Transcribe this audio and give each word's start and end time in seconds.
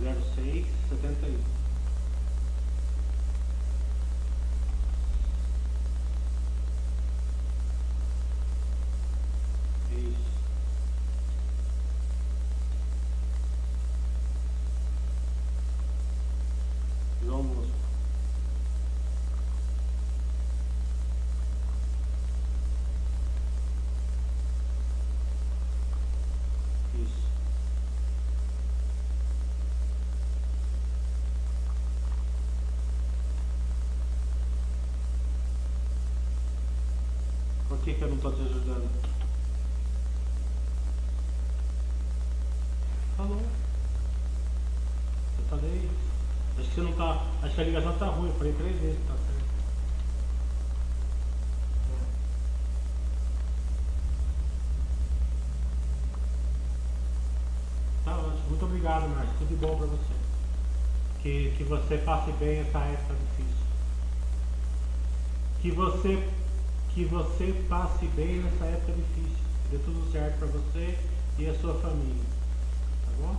06 0.00 0.66
71. 0.88 1.38
Isso. 9.92 10.30
João 17.22 17.42
Bosco. 17.42 17.70
Isso. 26.94 27.30
Por 37.80 37.84
que, 37.86 37.94
que 37.94 38.02
eu 38.02 38.08
não 38.08 38.16
estou 38.16 38.30
te 38.32 38.42
ajudando? 38.42 38.90
Falou. 43.16 43.40
Eu 45.38 45.44
falei. 45.48 45.88
Acho 46.58 46.68
que 46.68 46.74
você 46.74 46.80
não 46.82 46.92
tá. 46.92 47.26
Acho 47.42 47.54
que 47.54 47.60
a 47.62 47.64
ligação 47.64 47.96
tá 47.96 48.04
ruim. 48.04 48.28
Eu 48.28 48.34
falei 48.34 48.52
três 48.52 48.78
vezes 48.82 48.98
tá 49.08 49.14
certo. 49.14 49.44
Tá 58.04 58.18
ótimo. 58.18 58.48
Muito 58.50 58.64
obrigado, 58.66 59.08
Márcio. 59.08 59.34
Tudo 59.38 59.58
bom 59.58 59.78
pra 59.78 59.86
você. 59.86 60.20
Que, 61.22 61.54
que 61.56 61.64
você 61.64 61.96
passe 61.96 62.30
bem 62.32 62.58
essa 62.58 62.78
época 62.78 63.14
difícil. 63.14 63.64
Que 65.62 65.70
você, 65.70 66.28
que 66.94 67.04
você 67.04 67.52
passe 67.68 68.06
bem 68.08 68.42
nessa 68.42 68.64
época 68.64 68.92
difícil. 68.92 69.44
Dê 69.70 69.78
tudo 69.78 70.10
certo 70.10 70.38
pra 70.38 70.48
você 70.48 70.98
e 71.38 71.48
a 71.48 71.54
sua 71.60 71.74
família. 71.74 72.24
Tá 73.06 73.12
bom? 73.20 73.36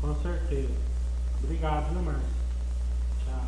Com 0.00 0.22
certeza. 0.22 0.74
Obrigado, 1.42 1.92
viu, 1.92 2.02
Márcio? 2.02 2.22
Tchau. 3.24 3.44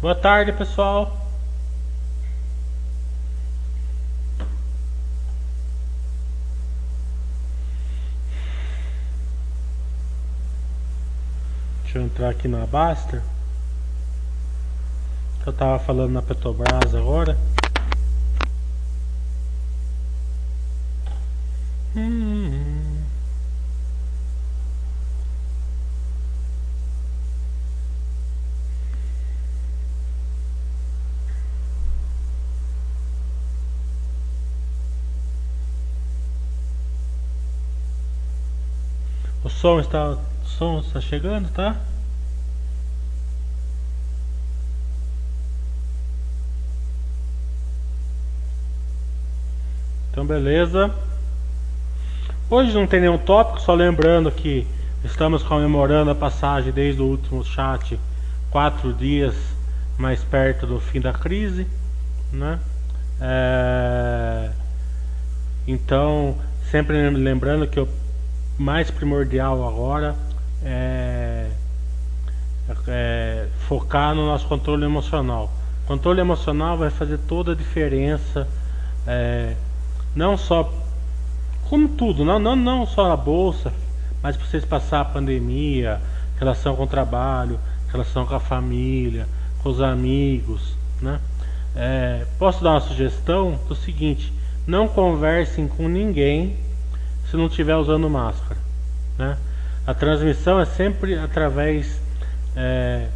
Boa 0.00 0.14
tarde, 0.14 0.52
pessoal. 0.52 1.17
Entrar 12.08 12.30
aqui 12.30 12.48
na 12.48 12.66
Baster. 12.66 13.22
Que 15.42 15.48
eu 15.48 15.52
tava 15.52 15.78
falando 15.78 16.12
na 16.12 16.22
Petrobras 16.22 16.94
agora. 16.94 17.36
Hum. 21.94 22.98
O 39.44 39.50
som 39.50 39.80
está, 39.80 40.10
o 40.10 40.18
som 40.46 40.80
está 40.80 41.00
chegando, 41.00 41.48
tá? 41.50 41.76
Beleza. 50.28 50.94
Hoje 52.50 52.74
não 52.74 52.86
tem 52.86 53.00
nenhum 53.00 53.16
tópico, 53.16 53.62
só 53.62 53.74
lembrando 53.74 54.30
que 54.30 54.66
estamos 55.02 55.42
comemorando 55.42 56.10
a 56.10 56.14
passagem 56.14 56.70
desde 56.70 57.00
o 57.00 57.06
último 57.06 57.42
chat 57.42 57.98
quatro 58.50 58.92
dias 58.92 59.34
mais 59.96 60.22
perto 60.22 60.66
do 60.66 60.78
fim 60.80 61.00
da 61.00 61.14
crise, 61.14 61.66
né? 62.30 62.58
É... 63.18 64.50
Então 65.66 66.36
sempre 66.70 67.08
lembrando 67.08 67.66
que 67.66 67.80
o 67.80 67.88
mais 68.58 68.90
primordial 68.90 69.66
agora 69.66 70.14
é, 70.62 71.48
é 72.86 73.48
focar 73.66 74.14
no 74.14 74.26
nosso 74.26 74.46
controle 74.46 74.84
emocional. 74.84 75.50
Controle 75.86 76.20
emocional 76.20 76.76
vai 76.76 76.90
fazer 76.90 77.16
toda 77.26 77.52
a 77.52 77.54
diferença, 77.54 78.46
é, 79.06 79.54
não 80.14 80.36
só 80.36 80.72
como 81.68 81.88
tudo, 81.88 82.24
não, 82.24 82.38
não, 82.38 82.56
não 82.56 82.86
só 82.86 83.08
na 83.08 83.16
bolsa, 83.16 83.72
mas 84.22 84.36
para 84.36 84.46
vocês 84.46 84.64
passar 84.64 85.00
a 85.00 85.04
pandemia, 85.04 86.00
relação 86.38 86.74
com 86.74 86.84
o 86.84 86.86
trabalho, 86.86 87.58
relação 87.92 88.24
com 88.24 88.34
a 88.34 88.40
família, 88.40 89.26
com 89.62 89.68
os 89.68 89.80
amigos, 89.80 90.76
né? 91.00 91.20
É, 91.76 92.24
posso 92.38 92.64
dar 92.64 92.70
uma 92.70 92.80
sugestão 92.80 93.58
do 93.68 93.74
seguinte: 93.74 94.32
não 94.66 94.88
conversem 94.88 95.68
com 95.68 95.88
ninguém 95.88 96.56
se 97.30 97.36
não 97.36 97.46
estiver 97.46 97.76
usando 97.76 98.08
máscara. 98.08 98.58
Né? 99.18 99.36
A 99.86 99.94
transmissão 99.94 100.58
é 100.58 100.64
sempre 100.64 101.18
através, 101.18 102.00
é, 102.56 103.08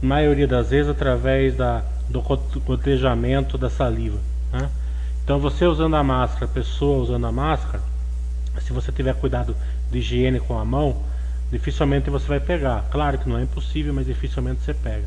maioria 0.00 0.46
das 0.46 0.70
vezes, 0.70 0.90
através 0.90 1.56
da, 1.56 1.82
do 2.08 2.22
gotejamento 2.60 3.58
da 3.58 3.68
saliva. 3.68 4.18
Né? 4.52 4.68
Então, 5.26 5.40
você 5.40 5.66
usando 5.66 5.96
a 5.96 6.04
máscara, 6.04 6.46
pessoa 6.46 7.02
usando 7.02 7.26
a 7.26 7.32
máscara, 7.32 7.82
se 8.60 8.72
você 8.72 8.92
tiver 8.92 9.12
cuidado 9.16 9.56
de 9.90 9.98
higiene 9.98 10.38
com 10.38 10.56
a 10.56 10.64
mão, 10.64 11.02
dificilmente 11.50 12.08
você 12.08 12.28
vai 12.28 12.38
pegar. 12.38 12.84
Claro 12.92 13.18
que 13.18 13.28
não 13.28 13.36
é 13.36 13.42
impossível, 13.42 13.92
mas 13.92 14.06
dificilmente 14.06 14.62
você 14.62 14.72
pega. 14.72 15.04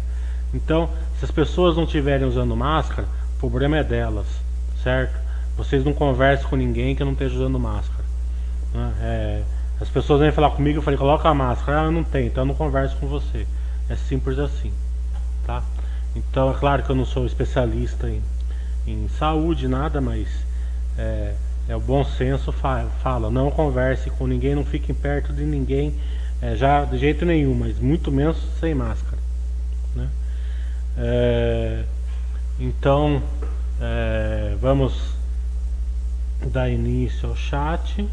Então, 0.53 0.89
se 1.17 1.23
as 1.23 1.31
pessoas 1.31 1.77
não 1.77 1.85
estiverem 1.85 2.27
usando 2.27 2.53
máscara, 2.53 3.07
o 3.37 3.39
problema 3.39 3.77
é 3.77 3.83
delas, 3.85 4.25
certo? 4.83 5.17
Vocês 5.55 5.85
não 5.85 5.93
conversam 5.93 6.49
com 6.49 6.57
ninguém 6.57 6.97
que 6.97 7.03
não 7.05 7.13
esteja 7.13 7.35
usando 7.35 7.57
máscara. 7.57 8.03
Né? 8.73 8.93
É, 8.99 9.43
as 9.79 9.87
pessoas 9.87 10.19
vêm 10.19 10.33
falar 10.33 10.51
comigo, 10.51 10.79
eu 10.79 10.81
falei, 10.81 10.97
coloca 10.97 11.29
a 11.29 11.33
máscara. 11.33 11.83
Ah, 11.83 11.85
eu 11.85 11.93
não 11.93 12.03
tenho, 12.03 12.27
então 12.27 12.43
eu 12.43 12.47
não 12.47 12.55
converso 12.55 12.97
com 12.97 13.07
você. 13.07 13.47
É 13.87 13.95
simples 13.95 14.37
assim, 14.37 14.73
tá? 15.45 15.63
Então, 16.13 16.51
é 16.51 16.55
claro 16.55 16.83
que 16.83 16.89
eu 16.89 16.95
não 16.95 17.05
sou 17.05 17.25
especialista 17.25 18.09
em, 18.09 18.21
em 18.91 19.07
saúde, 19.07 19.67
nada, 19.67 20.01
mas 20.01 20.27
é, 20.97 21.33
é 21.67 21.75
o 21.75 21.79
bom 21.79 22.03
senso 22.03 22.51
fala, 22.51 22.89
fala, 23.01 23.29
não 23.29 23.51
converse 23.51 24.09
com 24.09 24.27
ninguém, 24.27 24.55
não 24.55 24.65
fiquem 24.65 24.93
perto 24.95 25.31
de 25.31 25.43
ninguém, 25.43 25.93
é, 26.41 26.55
já 26.55 26.83
de 26.85 26.97
jeito 26.97 27.25
nenhum, 27.25 27.53
mas 27.53 27.79
muito 27.79 28.11
menos 28.11 28.37
sem 28.59 28.73
máscara, 28.73 29.17
né? 29.95 30.09
É, 30.97 31.83
então, 32.59 33.21
é, 33.79 34.55
vamos 34.59 35.13
dar 36.47 36.69
início 36.69 37.29
ao 37.29 37.35
chat. 37.35 38.07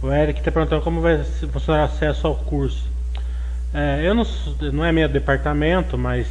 O 0.00 0.12
Eric 0.12 0.38
está 0.38 0.52
perguntando 0.52 0.82
como 0.82 1.00
vai 1.00 1.22
funcionar 1.52 1.84
acesso 1.84 2.26
ao 2.26 2.36
curso. 2.36 2.88
É, 3.74 4.00
eu 4.06 4.14
não, 4.14 4.24
não 4.72 4.84
é 4.84 4.92
meu 4.92 5.08
departamento, 5.08 5.98
mas 5.98 6.26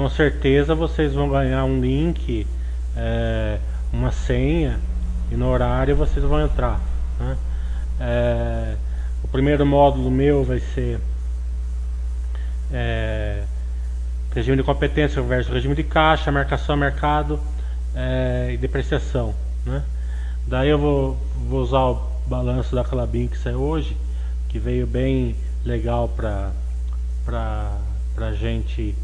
com 0.00 0.08
certeza 0.08 0.74
vocês 0.74 1.12
vão 1.12 1.28
ganhar 1.28 1.62
um 1.66 1.78
link, 1.78 2.46
é, 2.96 3.58
uma 3.92 4.10
senha 4.10 4.80
e 5.30 5.34
no 5.34 5.46
horário 5.46 5.94
vocês 5.94 6.24
vão 6.24 6.40
entrar. 6.40 6.80
Né? 7.18 7.36
É, 8.00 8.76
o 9.22 9.28
primeiro 9.28 9.66
módulo 9.66 10.10
meu 10.10 10.42
vai 10.42 10.58
ser 10.58 10.98
é, 12.72 13.42
regime 14.34 14.56
de 14.56 14.62
competência 14.62 15.20
versus 15.20 15.52
regime 15.52 15.74
de 15.74 15.82
caixa, 15.82 16.32
marcação, 16.32 16.78
mercado 16.78 17.38
é, 17.94 18.52
e 18.54 18.56
depreciação. 18.56 19.34
Né? 19.66 19.82
Daí 20.46 20.70
eu 20.70 20.78
vou, 20.78 21.18
vou 21.46 21.60
usar 21.60 21.84
o 21.84 22.10
balanço 22.26 22.74
da 22.74 22.82
Clabin 22.82 23.26
que 23.26 23.36
saiu 23.36 23.60
hoje, 23.60 23.94
que 24.48 24.58
veio 24.58 24.86
bem 24.86 25.36
legal 25.62 26.08
para 26.08 26.52
a 28.16 28.32
gente 28.32 28.96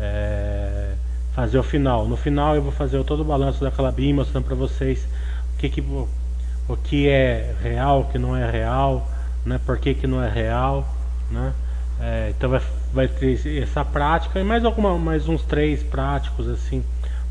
é, 0.00 0.92
fazer 1.34 1.58
o 1.58 1.62
final. 1.62 2.06
No 2.06 2.16
final 2.16 2.54
eu 2.54 2.62
vou 2.62 2.72
fazer 2.72 3.02
todo 3.04 3.20
o 3.20 3.24
balanço 3.24 3.62
da 3.62 3.70
Clabin 3.70 4.12
mostrando 4.12 4.44
para 4.44 4.54
vocês 4.54 5.06
o 5.54 5.58
que, 5.58 5.68
que, 5.68 5.80
o 5.80 6.76
que 6.84 7.08
é 7.08 7.54
real, 7.62 8.00
o 8.00 8.04
que 8.06 8.18
não 8.18 8.36
é 8.36 8.50
real, 8.50 9.08
né? 9.44 9.60
Por 9.64 9.78
que, 9.78 9.94
que 9.94 10.06
não 10.06 10.22
é 10.22 10.28
real, 10.28 10.86
né? 11.30 11.52
É, 12.00 12.32
então 12.36 12.50
vai, 12.50 12.62
vai 12.92 13.08
ter 13.08 13.62
essa 13.62 13.84
prática 13.84 14.38
e 14.38 14.44
mais 14.44 14.64
alguma, 14.64 14.98
mais 14.98 15.28
uns 15.28 15.42
três 15.42 15.82
práticos 15.82 16.46
assim, 16.48 16.84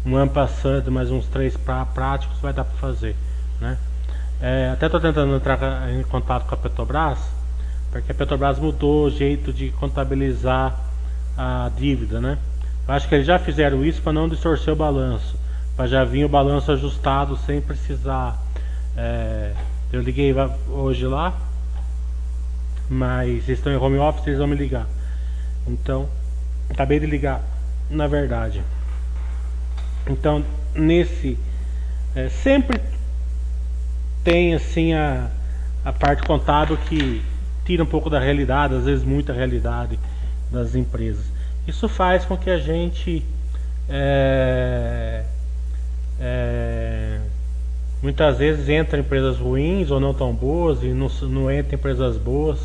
um 0.05 0.15
ano 0.15 0.31
passando, 0.31 0.91
mais 0.91 1.11
uns 1.11 1.27
três 1.27 1.55
pra, 1.55 1.85
práticos 1.85 2.39
vai 2.39 2.51
dar 2.51 2.63
para 2.63 2.75
fazer, 2.77 3.15
né? 3.61 3.77
É, 4.41 4.69
até 4.73 4.87
estou 4.87 4.99
tentando 4.99 5.35
entrar 5.35 5.91
em 5.91 6.03
contato 6.03 6.45
com 6.45 6.55
a 6.55 6.57
Petrobras, 6.57 7.19
porque 7.91 8.11
a 8.11 8.15
Petrobras 8.15 8.59
mudou 8.59 9.05
o 9.05 9.09
jeito 9.09 9.53
de 9.53 9.69
contabilizar 9.71 10.75
a 11.37 11.71
dívida, 11.75 12.19
né? 12.19 12.37
Acho 12.87 13.09
que 13.09 13.15
eles 13.15 13.25
já 13.25 13.39
fizeram 13.39 13.83
isso 13.83 14.01
para 14.01 14.13
não 14.13 14.29
distorcer 14.29 14.71
o 14.71 14.75
balanço, 14.75 15.35
para 15.75 15.87
já 15.87 16.03
vir 16.03 16.23
o 16.25 16.29
balanço 16.29 16.71
ajustado 16.71 17.35
sem 17.37 17.59
precisar. 17.59 18.39
É, 18.95 19.53
eu 19.91 20.01
liguei 20.01 20.33
hoje 20.69 21.07
lá, 21.07 21.33
mas 22.87 23.49
estão 23.49 23.73
em 23.73 23.77
home 23.77 23.97
office, 23.97 24.27
eles 24.27 24.37
vão 24.37 24.47
me 24.47 24.55
ligar. 24.55 24.87
Então, 25.67 26.07
acabei 26.69 26.99
de 26.99 27.07
ligar, 27.07 27.41
na 27.89 28.05
verdade. 28.05 28.61
Então, 30.07 30.43
nesse. 30.75 31.37
É, 32.15 32.29
sempre 32.29 32.79
tem 34.23 34.53
assim 34.53 34.93
a, 34.93 35.29
a 35.83 35.91
parte 35.91 36.23
contábil 36.23 36.77
que 36.77 37.21
tira 37.65 37.83
um 37.83 37.87
pouco 37.87 38.09
da 38.09 38.19
realidade, 38.19 38.75
às 38.75 38.85
vezes 38.85 39.03
muita 39.03 39.33
realidade 39.33 39.99
das 40.51 40.75
empresas. 40.75 41.34
Isso 41.67 41.89
faz 41.89 42.25
com 42.25 42.37
que 42.37 42.49
a 42.49 42.57
gente 42.57 43.25
é, 43.89 45.23
é, 46.19 47.19
muitas 48.01 48.37
vezes 48.37 48.69
entra 48.69 48.97
em 48.97 49.01
empresas 49.01 49.37
ruins 49.37 49.89
ou 49.91 49.99
não 49.99 50.13
tão 50.13 50.33
boas 50.33 50.83
e 50.83 50.87
não, 50.87 51.07
não 51.29 51.51
entra 51.51 51.75
em 51.75 51.79
empresas 51.79 52.17
boas 52.17 52.59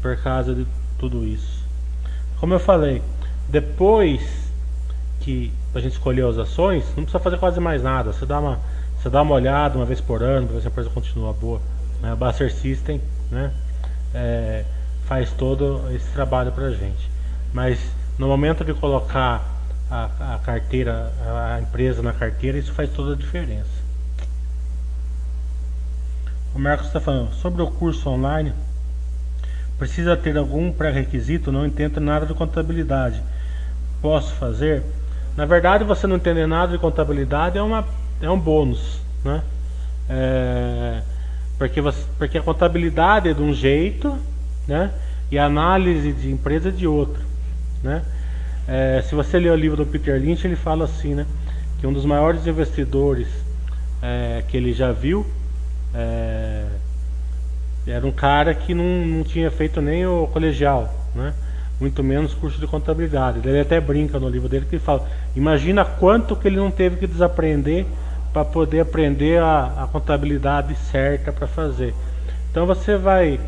por 0.00 0.16
causa 0.16 0.54
de 0.54 0.66
tudo 0.98 1.24
isso. 1.26 1.62
Como 2.40 2.54
eu 2.54 2.58
falei, 2.58 3.02
depois 3.48 4.50
que 5.20 5.52
a 5.74 5.80
gente 5.80 5.92
escolher 5.92 6.26
as 6.26 6.38
ações, 6.38 6.84
não 6.96 7.04
precisa 7.04 7.18
fazer 7.18 7.38
quase 7.38 7.60
mais 7.60 7.82
nada. 7.82 8.12
Você 8.12 8.26
dá 8.26 8.40
uma, 8.40 8.58
você 8.98 9.08
dá 9.08 9.22
uma 9.22 9.34
olhada 9.34 9.76
uma 9.76 9.84
vez 9.84 10.00
por 10.00 10.22
ano 10.22 10.46
para 10.46 10.56
ver 10.56 10.62
se 10.62 10.68
a 10.68 10.70
empresa 10.70 10.90
continua 10.90 11.32
boa. 11.32 11.60
Né? 12.00 12.12
O 12.12 12.16
Buster 12.16 12.52
System 12.52 13.00
né? 13.30 13.52
É, 14.14 14.64
faz 15.06 15.30
todo 15.32 15.82
esse 15.94 16.10
trabalho 16.12 16.52
para 16.52 16.66
a 16.66 16.70
gente. 16.70 17.10
Mas 17.52 17.78
no 18.18 18.28
momento 18.28 18.64
de 18.64 18.74
colocar 18.74 19.42
a, 19.90 20.34
a 20.34 20.38
carteira, 20.38 21.12
a 21.26 21.60
empresa 21.60 22.02
na 22.02 22.12
carteira, 22.12 22.58
isso 22.58 22.72
faz 22.72 22.90
toda 22.90 23.12
a 23.12 23.16
diferença. 23.16 23.82
O 26.54 26.58
Marcos 26.58 26.86
está 26.86 27.00
falando 27.00 27.32
sobre 27.34 27.62
o 27.62 27.70
curso 27.70 28.08
online. 28.10 28.52
Precisa 29.78 30.16
ter 30.16 30.36
algum 30.36 30.70
pré-requisito? 30.70 31.50
Não 31.50 31.66
entendo 31.66 32.00
nada 32.00 32.26
de 32.26 32.34
contabilidade. 32.34 33.22
Posso 34.00 34.32
fazer? 34.34 34.82
Na 35.36 35.46
verdade, 35.46 35.82
você 35.82 36.06
não 36.06 36.16
entender 36.16 36.46
nada 36.46 36.72
de 36.72 36.78
contabilidade 36.78 37.56
é, 37.56 37.62
uma, 37.62 37.86
é 38.20 38.28
um 38.28 38.38
bônus, 38.38 39.00
né? 39.24 39.42
É, 40.08 41.02
porque, 41.56 41.80
você, 41.80 42.04
porque 42.18 42.36
a 42.36 42.42
contabilidade 42.42 43.28
é 43.28 43.34
de 43.34 43.40
um 43.40 43.54
jeito, 43.54 44.18
né? 44.68 44.92
E 45.30 45.38
a 45.38 45.46
análise 45.46 46.12
de 46.12 46.30
empresa 46.30 46.68
é 46.68 46.72
de 46.72 46.86
outro, 46.86 47.22
né? 47.82 48.02
É, 48.66 49.02
se 49.02 49.14
você 49.14 49.38
ler 49.38 49.50
o 49.50 49.56
livro 49.56 49.76
do 49.76 49.86
Peter 49.86 50.20
Lynch, 50.20 50.46
ele 50.46 50.56
fala 50.56 50.84
assim, 50.84 51.14
né? 51.14 51.26
Que 51.80 51.86
um 51.86 51.92
dos 51.92 52.04
maiores 52.04 52.46
investidores 52.46 53.26
é, 54.00 54.42
que 54.46 54.56
ele 54.56 54.72
já 54.72 54.92
viu 54.92 55.26
é, 55.94 56.64
era 57.86 58.06
um 58.06 58.12
cara 58.12 58.54
que 58.54 58.74
não, 58.74 59.04
não 59.04 59.24
tinha 59.24 59.50
feito 59.50 59.80
nem 59.80 60.06
o 60.06 60.26
colegial, 60.28 60.92
né? 61.14 61.34
Muito 61.80 62.02
menos 62.04 62.32
curso 62.32 62.60
de 62.60 62.66
contabilidade. 62.66 63.46
Ele 63.46 63.60
até 63.60 63.80
brinca 63.80 64.18
no 64.18 64.28
livro 64.28 64.48
dele 64.48 64.66
que 64.68 64.76
ele 64.76 64.82
fala: 64.82 65.08
imagina 65.34 65.84
quanto 65.84 66.36
que 66.36 66.46
ele 66.46 66.56
não 66.56 66.70
teve 66.70 66.96
que 66.96 67.06
desaprender 67.06 67.84
para 68.32 68.44
poder 68.44 68.80
aprender 68.80 69.42
a, 69.42 69.82
a 69.84 69.88
contabilidade 69.88 70.74
certa 70.90 71.32
para 71.32 71.46
fazer. 71.46 71.92
Então 72.50 72.66
você 72.66 72.96
vai 72.96 73.40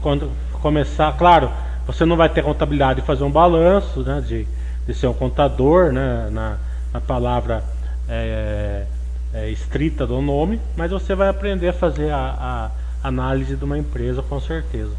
quando 0.00 0.30
começar, 0.62 1.12
claro, 1.18 1.50
você 1.86 2.04
não 2.04 2.16
vai 2.16 2.28
ter 2.28 2.42
contabilidade 2.42 3.00
de 3.00 3.06
fazer 3.06 3.24
um 3.24 3.30
balanço, 3.30 4.00
né, 4.00 4.20
de, 4.20 4.46
de 4.86 4.94
ser 4.94 5.06
um 5.06 5.14
contador, 5.14 5.92
né, 5.92 6.28
na, 6.30 6.58
na 6.92 7.00
palavra 7.00 7.62
é, 8.08 8.86
é, 9.32 9.50
estrita 9.50 10.06
do 10.06 10.20
nome, 10.20 10.60
mas 10.76 10.90
você 10.90 11.14
vai 11.14 11.28
aprender 11.28 11.68
a 11.68 11.72
fazer 11.72 12.10
a, 12.10 12.70
a 13.02 13.08
análise 13.08 13.56
de 13.56 13.64
uma 13.64 13.78
empresa 13.78 14.22
com 14.22 14.40
certeza. 14.40 14.94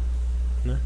Né? 0.64 0.78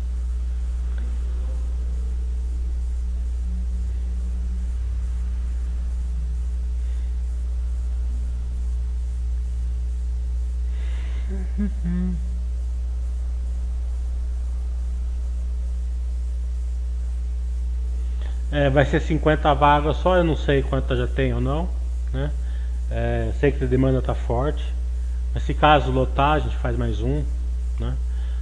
Uhum. 11.59 12.32
É, 18.53 18.69
vai 18.69 18.85
ser 18.85 19.01
50 19.01 19.55
vagas 19.55 19.97
só, 19.97 20.19
eu 20.19 20.25
não 20.25 20.37
sei 20.37 20.63
quantas 20.63 20.99
já 20.99 21.07
tem 21.07 21.33
ou 21.33 21.41
não. 21.41 21.69
Né? 22.13 22.31
É, 22.91 23.33
sei 23.41 23.51
que 23.51 23.65
a 23.65 23.67
demanda 23.67 23.99
está 23.99 24.15
forte. 24.15 24.63
Mas 25.33 25.45
se 25.45 25.55
caso 25.55 25.91
lotar, 25.91 26.33
a 26.33 26.39
gente 26.39 26.57
faz 26.59 26.77
mais 26.77 27.01
um. 27.01 27.25
Né? 27.81 27.97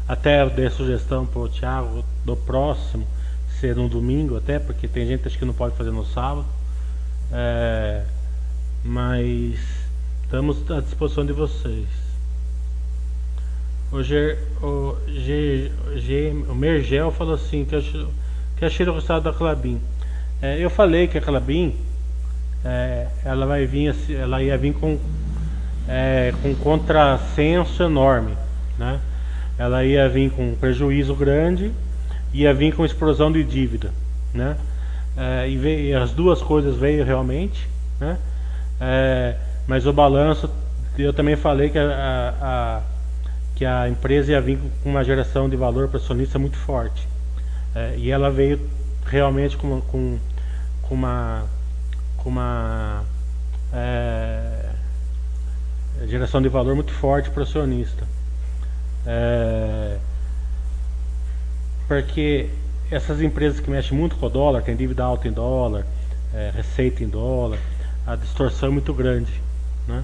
Até 0.09 0.43
eu 0.43 0.51
dei 0.51 0.69
sugestão 0.69 1.25
para 1.25 1.41
o 1.41 1.49
Thiago 1.49 2.05
do 2.25 2.37
próximo 2.37 3.07
ser 3.61 3.77
no 3.77 3.89
domingo, 3.89 4.37
até 4.37 4.59
porque 4.59 4.89
tem 4.89 5.07
gente 5.07 5.29
acho 5.29 5.39
que 5.39 5.45
não 5.45 5.55
pode 5.55 5.77
fazer 5.77 5.93
no 5.93 6.05
sábado. 6.05 6.45
É, 7.33 8.03
mas 8.85 9.61
estamos 10.25 10.69
à 10.69 10.81
disposição 10.81 11.25
de 11.25 11.33
vocês. 11.33 11.87
O, 13.93 14.03
G, 14.03 14.37
o, 14.61 14.97
G, 15.07 15.71
G, 15.97 16.45
o 16.49 16.55
Mergel 16.55 17.13
falou 17.13 17.35
assim 17.35 17.65
que 17.65 17.77
achei, 17.77 18.09
que 18.57 18.65
achei 18.65 18.87
o 18.87 18.93
resultado 18.93 19.23
da 19.23 19.33
Clabin. 19.33 19.81
É, 20.43 20.59
eu 20.59 20.71
falei 20.71 21.07
que 21.07 21.19
a 21.19 21.21
Clabin 21.21 21.75
é, 22.65 23.09
ela 23.25 23.45
vai 23.47 23.67
vir, 23.67 23.95
ela 24.11 24.43
ia 24.43 24.57
vir 24.57 24.73
com 24.73 24.99
é, 25.87 26.33
com 26.41 26.55
contrassenso 26.55 27.83
enorme, 27.83 28.37
né? 28.79 29.01
Ela 29.59 29.85
ia 29.85 30.09
vir 30.09 30.31
com 30.31 30.55
prejuízo 30.55 31.15
grande, 31.15 31.73
ia 32.33 32.55
vir 32.55 32.75
com 32.75 32.85
explosão 32.85 33.31
de 33.31 33.45
dívida, 33.45 33.93
né? 34.33 34.57
É, 35.17 35.49
e, 35.49 35.57
veio, 35.59 35.81
e, 35.81 35.95
as 35.95 36.13
duas 36.13 36.41
coisas 36.41 36.77
veio 36.77 37.05
realmente, 37.05 37.69
né? 37.99 38.17
É, 38.81 39.35
mas 39.67 39.87
o 39.87 39.93
balanço, 39.93 40.49
eu 40.97 41.13
também 41.13 41.37
falei 41.37 41.69
que 41.69 41.79
a, 41.79 42.35
a, 42.41 42.81
que 43.57 43.65
a 43.65 43.89
empresa 43.89 44.33
ia 44.33 44.41
vir 44.41 44.59
com 44.83 44.91
uma 44.91 45.05
geração 45.05 45.51
de 45.51 45.57
valor 45.57 45.89
para 45.89 45.99
acionista 45.99 46.39
muito 46.39 46.57
forte, 46.57 47.07
é, 47.75 47.95
e 47.99 48.11
ela 48.11 48.31
veio 48.31 48.59
realmente 49.05 49.57
com, 49.57 49.81
com 49.81 50.19
com 50.91 50.97
uma 50.97 51.47
com 52.17 52.29
uma 52.29 53.05
é, 53.73 54.71
geração 56.07 56.43
de 56.43 56.49
valor 56.49 56.75
muito 56.75 56.93
forte 56.93 57.31
para 57.31 57.41
o 57.41 57.43
acionista. 57.45 58.05
É, 59.07 59.97
porque 61.87 62.51
essas 62.91 63.23
empresas 63.23 63.61
que 63.61 63.71
mexem 63.71 63.97
muito 63.97 64.17
com 64.17 64.27
o 64.27 64.29
dólar, 64.29 64.63
tem 64.63 64.77
dívida 64.77 65.05
alta 65.05 65.29
em 65.29 65.33
dólar, 65.33 65.87
é, 66.35 66.51
receita 66.55 67.05
em 67.05 67.09
dólar, 67.09 67.59
a 68.05 68.17
distorção 68.17 68.69
é 68.69 68.73
muito 68.73 68.93
grande. 68.93 69.33
Né? 69.87 70.03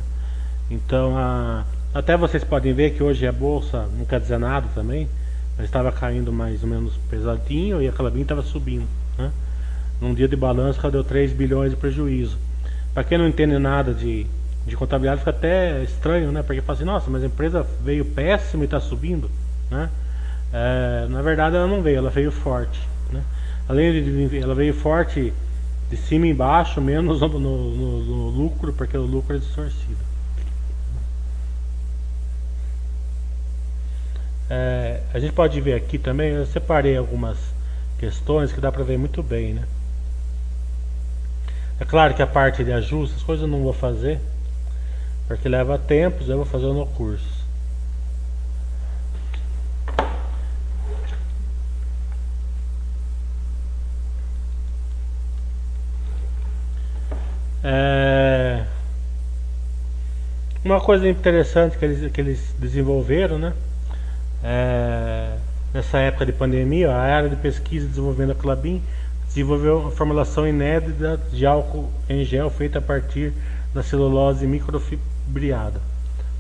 Então, 0.71 1.19
a, 1.19 1.64
até 1.93 2.16
vocês 2.16 2.45
podem 2.45 2.73
ver 2.73 2.93
que 2.93 3.02
hoje 3.02 3.26
a 3.26 3.33
bolsa 3.33 3.88
não 3.99 4.05
quer 4.05 4.21
dizer 4.21 4.38
nada 4.38 4.69
também, 4.75 5.09
mas 5.57 5.66
estava 5.66 5.90
caindo 5.90 6.33
mais 6.33 6.62
ou 6.62 6.69
menos 6.69 6.97
pesadinho 7.11 7.83
e 7.83 7.88
a 7.88 7.93
Calabim 7.93 8.23
estava 8.23 8.43
subindo. 8.43 8.87
Né? 9.19 9.31
Num 10.00 10.15
dia 10.15 10.29
de 10.29 10.37
balanço 10.37 10.81
ela 10.83 10.91
deu 10.91 11.05
3 11.05 11.33
bilhões 11.33 11.71
de 11.71 11.76
prejuízo. 11.76 12.38
Para 12.93 13.05
quem 13.05 13.19
não 13.19 13.29
entende 13.29 13.59
nada 13.59 13.93
de, 13.93 14.26
de 14.67 14.76
contabilidade 14.76 15.21
fica 15.21 15.31
até 15.31 15.83
estranho, 15.83 16.33
né? 16.33 16.43
Porque 16.43 16.61
fala 16.61 16.76
assim, 16.76 16.85
nossa, 16.85 17.11
mas 17.11 17.23
a 17.23 17.26
empresa 17.26 17.67
veio 17.83 18.05
péssima 18.05 18.65
e 18.65 18.67
está 18.67 18.81
subindo, 18.81 19.31
né? 19.71 19.91
É, 20.53 21.07
na 21.09 21.23
verdade 21.23 21.57
ela 21.57 21.67
não 21.67 21.83
veio, 21.83 21.99
ela 21.99 22.11
veio 22.11 22.31
forte, 22.31 22.81
né? 23.12 23.23
Além 23.69 24.03
de 24.03 24.38
ela 24.38 24.55
veio 24.55 24.73
forte 24.73 25.33
de 25.91 25.97
cima 25.97 26.26
e 26.26 26.31
embaixo, 26.31 26.81
menos 26.81 27.21
no, 27.21 27.29
no, 27.29 28.05
no, 28.05 28.29
lucro, 28.31 28.73
porque 28.73 28.97
o 28.97 29.03
lucro 29.03 29.37
é 29.37 29.38
distorcido. 29.38 30.05
É, 34.49 35.00
a 35.12 35.19
gente 35.19 35.33
pode 35.33 35.61
ver 35.61 35.75
aqui 35.75 35.99
também, 35.99 36.31
eu 36.31 36.47
separei 36.47 36.97
algumas 36.97 37.37
questões 37.99 38.53
que 38.53 38.61
dá 38.61 38.71
para 38.71 38.85
ver 38.85 38.99
muito 38.99 39.23
bem, 39.23 39.55
né? 39.55 39.65
É 41.78 41.85
claro 41.85 42.14
que 42.14 42.23
a 42.23 42.26
parte 42.26 42.64
de 42.64 42.73
ajustes, 42.73 43.18
as 43.18 43.23
coisas 43.23 43.42
eu 43.42 43.49
não 43.49 43.62
vou 43.62 43.73
fazer, 43.73 44.18
porque 45.28 45.49
leva 45.49 45.78
tempo, 45.78 46.25
eu 46.26 46.37
vou 46.37 46.47
fazer 46.47 46.66
no 46.66 46.87
curso. 46.87 47.45
É... 57.62 58.64
Uma 60.64 60.80
coisa 60.80 61.09
interessante 61.09 61.76
que 61.76 61.85
eles, 61.85 62.12
que 62.12 62.21
eles 62.21 62.54
desenvolveram, 62.59 63.38
né? 63.38 63.52
É... 64.42 65.37
Nessa 65.75 65.99
época 65.99 66.25
de 66.25 66.33
pandemia, 66.33 66.90
a 66.90 66.97
área 66.97 67.28
de 67.28 67.37
pesquisa 67.37 67.87
desenvolvendo 67.87 68.30
a 68.30 68.35
da 68.35 68.40
Clabin 68.40 68.83
desenvolveu 69.37 69.81
uma 69.81 69.90
formulação 69.90 70.49
inédita 70.49 71.21
de 71.31 71.45
álcool 71.45 71.90
em 72.09 72.25
gel 72.25 72.49
feita 72.49 72.78
a 72.78 72.83
partir 72.83 73.35
da 73.75 73.83
celulose 73.83 74.47
microfibriada. 74.47 75.78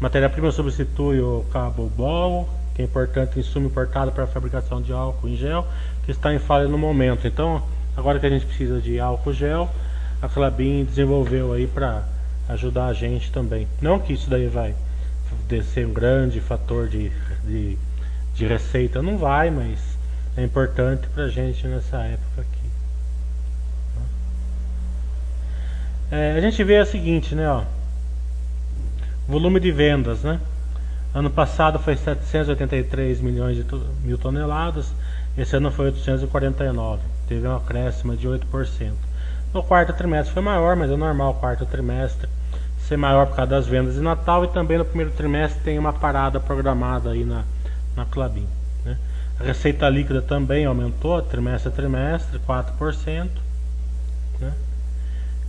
Matéria-prima 0.00 0.50
substitui 0.50 1.20
o 1.20 1.44
cabo 1.52 1.92
bol, 1.94 2.48
que 2.74 2.80
é 2.80 2.86
importante 2.86 3.38
insumo 3.38 3.66
importado 3.66 4.12
para 4.12 4.24
a 4.24 4.26
fabricação 4.26 4.80
de 4.80 4.94
álcool 4.94 5.28
em 5.28 5.36
gel, 5.36 5.66
que 6.06 6.10
está 6.10 6.32
em 6.32 6.38
falha 6.38 6.68
no 6.68 6.78
momento. 6.78 7.26
Então, 7.26 7.62
agora 7.94 8.18
que 8.18 8.24
a 8.24 8.30
gente 8.30 8.46
precisa 8.46 8.80
de 8.80 8.98
álcool 8.98 9.34
gel, 9.34 9.68
a 10.22 10.28
Clabin 10.28 10.86
desenvolveu 10.86 11.52
aí 11.52 11.66
para 11.66 12.02
ajudar 12.48 12.86
a 12.86 12.94
gente 12.94 13.30
também. 13.30 13.68
Não 13.78 13.98
que 13.98 14.14
isso 14.14 14.30
daí 14.30 14.46
vai 14.46 14.74
ser 15.74 15.86
um 15.86 15.92
grande 15.92 16.40
fator 16.40 16.88
de, 16.88 17.12
de, 17.44 17.76
de 18.34 18.46
receita, 18.46 19.02
não 19.02 19.18
vai, 19.18 19.50
mas 19.50 19.78
é 20.34 20.42
importante 20.42 21.06
para 21.08 21.24
a 21.24 21.28
gente 21.28 21.66
nessa 21.66 21.98
época 21.98 22.40
aqui. 22.40 22.55
É, 26.10 26.32
a 26.36 26.40
gente 26.40 26.62
vê 26.62 26.80
o 26.80 26.86
seguinte, 26.86 27.34
né, 27.34 27.48
ó, 27.48 27.62
volume 29.26 29.58
de 29.58 29.72
vendas, 29.72 30.22
né? 30.22 30.40
Ano 31.12 31.30
passado 31.30 31.78
foi 31.78 31.96
783 31.96 33.20
milhões 33.20 33.56
de 33.56 33.64
mil 34.04 34.18
toneladas, 34.18 34.92
esse 35.36 35.56
ano 35.56 35.70
foi 35.70 35.86
849, 35.86 37.02
teve 37.28 37.48
um 37.48 37.56
acréscimo 37.56 38.16
de 38.16 38.28
8%. 38.28 38.92
No 39.52 39.62
quarto 39.62 39.92
trimestre 39.94 40.32
foi 40.32 40.42
maior, 40.42 40.76
mas 40.76 40.90
é 40.90 40.96
normal 40.96 41.32
o 41.32 41.34
quarto 41.34 41.66
trimestre 41.66 42.28
ser 42.86 42.96
maior 42.96 43.26
por 43.26 43.34
causa 43.34 43.50
das 43.50 43.66
vendas 43.66 43.94
de 43.94 44.00
Natal 44.00 44.44
e 44.44 44.48
também 44.48 44.78
no 44.78 44.84
primeiro 44.84 45.10
trimestre 45.12 45.60
tem 45.62 45.78
uma 45.78 45.92
parada 45.92 46.38
programada 46.38 47.10
aí 47.10 47.24
na, 47.24 47.42
na 47.96 48.04
Clabin. 48.04 48.46
Né? 48.84 48.96
A 49.40 49.44
receita 49.44 49.88
líquida 49.88 50.22
também 50.22 50.64
aumentou 50.64 51.20
trimestre 51.20 51.68
a 51.68 51.72
trimestre, 51.72 52.38
4%. 52.38 53.28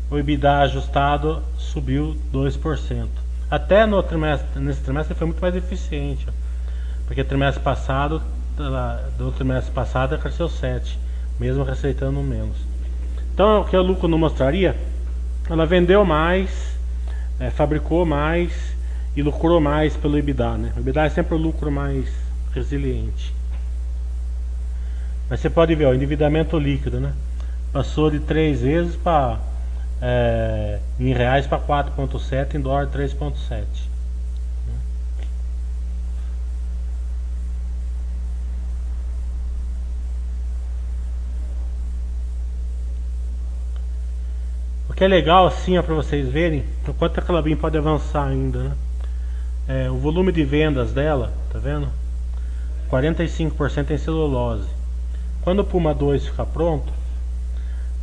O 0.10 0.18
EBITDA 0.18 0.60
ajustado 0.60 1.44
subiu 1.58 2.16
2%. 2.34 3.08
Até 3.52 3.86
no 3.86 4.02
trimestre, 4.02 4.60
nesse 4.60 4.82
trimestre 4.82 5.14
foi 5.14 5.28
muito 5.28 5.42
mais 5.42 5.56
eficiente, 5.56 6.26
porque 7.06 7.24
trimestre 7.24 7.62
passado, 7.62 8.22
do 9.18 9.32
trimestre 9.32 9.72
passado 9.72 10.18
cresceu 10.18 10.48
7, 10.48 10.98
mesmo 11.40 11.64
receitando 11.64 12.22
menos. 12.22 12.56
Então 13.34 13.62
o 13.62 13.66
que 13.66 13.76
a 13.76 13.82
lucro 13.82 14.08
não 14.08 14.18
mostraria, 14.18 14.76
ela 15.50 15.66
vendeu 15.66 16.04
mais, 16.06 16.78
é, 17.40 17.50
fabricou 17.50 18.06
mais 18.06 18.52
e 19.16 19.22
lucrou 19.22 19.60
mais 19.60 19.96
pelo 19.96 20.18
EBITDA, 20.18 20.58
né? 20.58 20.74
O 20.76 20.80
EBITDA 20.80 21.06
é 21.06 21.10
sempre 21.10 21.36
o 21.36 21.38
lucro 21.38 21.72
mais 21.72 22.10
resiliente. 22.54 23.34
Mas 25.30 25.42
você 25.42 25.50
pode 25.50 25.76
ver, 25.76 25.86
o 25.86 25.94
endividamento 25.94 26.58
líquido, 26.58 27.00
né? 27.00 27.14
Passou 27.74 28.10
de 28.10 28.20
3 28.20 28.62
vezes 28.62 28.96
para 28.96 29.40
é, 30.02 30.80
em 31.00 31.14
reais 31.14 31.48
para 31.48 31.60
4.7, 31.60 32.56
em 32.56 32.62
dólar 32.62 32.88
3.7. 32.88 33.66
O 44.90 44.94
que 44.94 45.04
é 45.04 45.08
legal 45.08 45.46
assim, 45.46 45.80
para 45.82 45.94
vocês 45.94 46.28
verem, 46.28 46.64
o 46.88 46.94
quanto 46.94 47.20
a 47.20 47.24
Clabin 47.24 47.56
pode 47.56 47.78
avançar 47.78 48.28
ainda, 48.28 48.64
né? 48.64 48.76
É, 49.68 49.90
o 49.92 49.98
volume 49.98 50.32
de 50.32 50.46
vendas 50.46 50.94
dela, 50.94 51.34
tá 51.52 51.60
vendo? 51.60 51.90
45% 52.90 53.92
em 53.92 53.98
celulose. 53.98 54.70
Quando 55.42 55.60
o 55.60 55.66
Puma 55.66 55.94
2 55.94 56.28
ficar 56.28 56.46
pronto, 56.46 56.92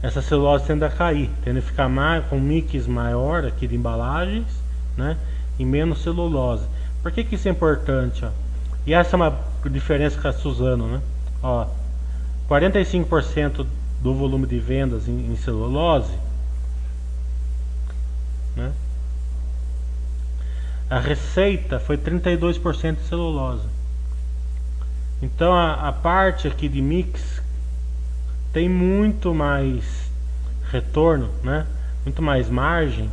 essa 0.04 0.20
celulose 0.20 0.66
tende 0.66 0.84
a 0.84 0.90
cair, 0.90 1.30
tende 1.42 1.60
a 1.60 1.62
ficar 1.62 1.88
mais, 1.88 2.22
com 2.26 2.36
um 2.36 2.40
mix 2.40 2.86
maior 2.86 3.42
aqui 3.46 3.66
de 3.66 3.74
embalagens, 3.74 4.46
né? 4.98 5.16
E 5.58 5.64
menos 5.64 6.02
celulose. 6.02 6.66
Por 7.02 7.10
que, 7.10 7.24
que 7.24 7.36
isso 7.36 7.48
é 7.48 7.50
importante? 7.50 8.22
Ó? 8.22 8.28
E 8.86 8.92
essa 8.92 9.14
é 9.14 9.16
uma 9.16 9.34
diferença 9.70 10.20
com 10.20 10.28
a 10.28 10.32
Suzano, 10.34 10.88
né? 10.88 11.00
Ó, 11.42 11.66
45% 12.50 13.66
do 14.02 14.14
volume 14.14 14.46
de 14.46 14.58
vendas 14.58 15.08
em, 15.08 15.32
em 15.32 15.36
celulose, 15.36 16.12
né? 18.54 18.72
A 20.90 21.00
receita 21.00 21.80
foi 21.80 21.96
32% 21.96 22.96
de 22.96 23.04
celulose. 23.04 23.66
Então 25.22 25.54
a, 25.54 25.88
a 25.88 25.92
parte 25.92 26.46
aqui 26.46 26.68
de 26.68 26.82
mix 26.82 27.42
tem 28.54 28.68
muito 28.68 29.34
mais 29.34 29.84
retorno, 30.70 31.28
né? 31.42 31.66
Muito 32.04 32.22
mais 32.22 32.48
margem 32.48 33.10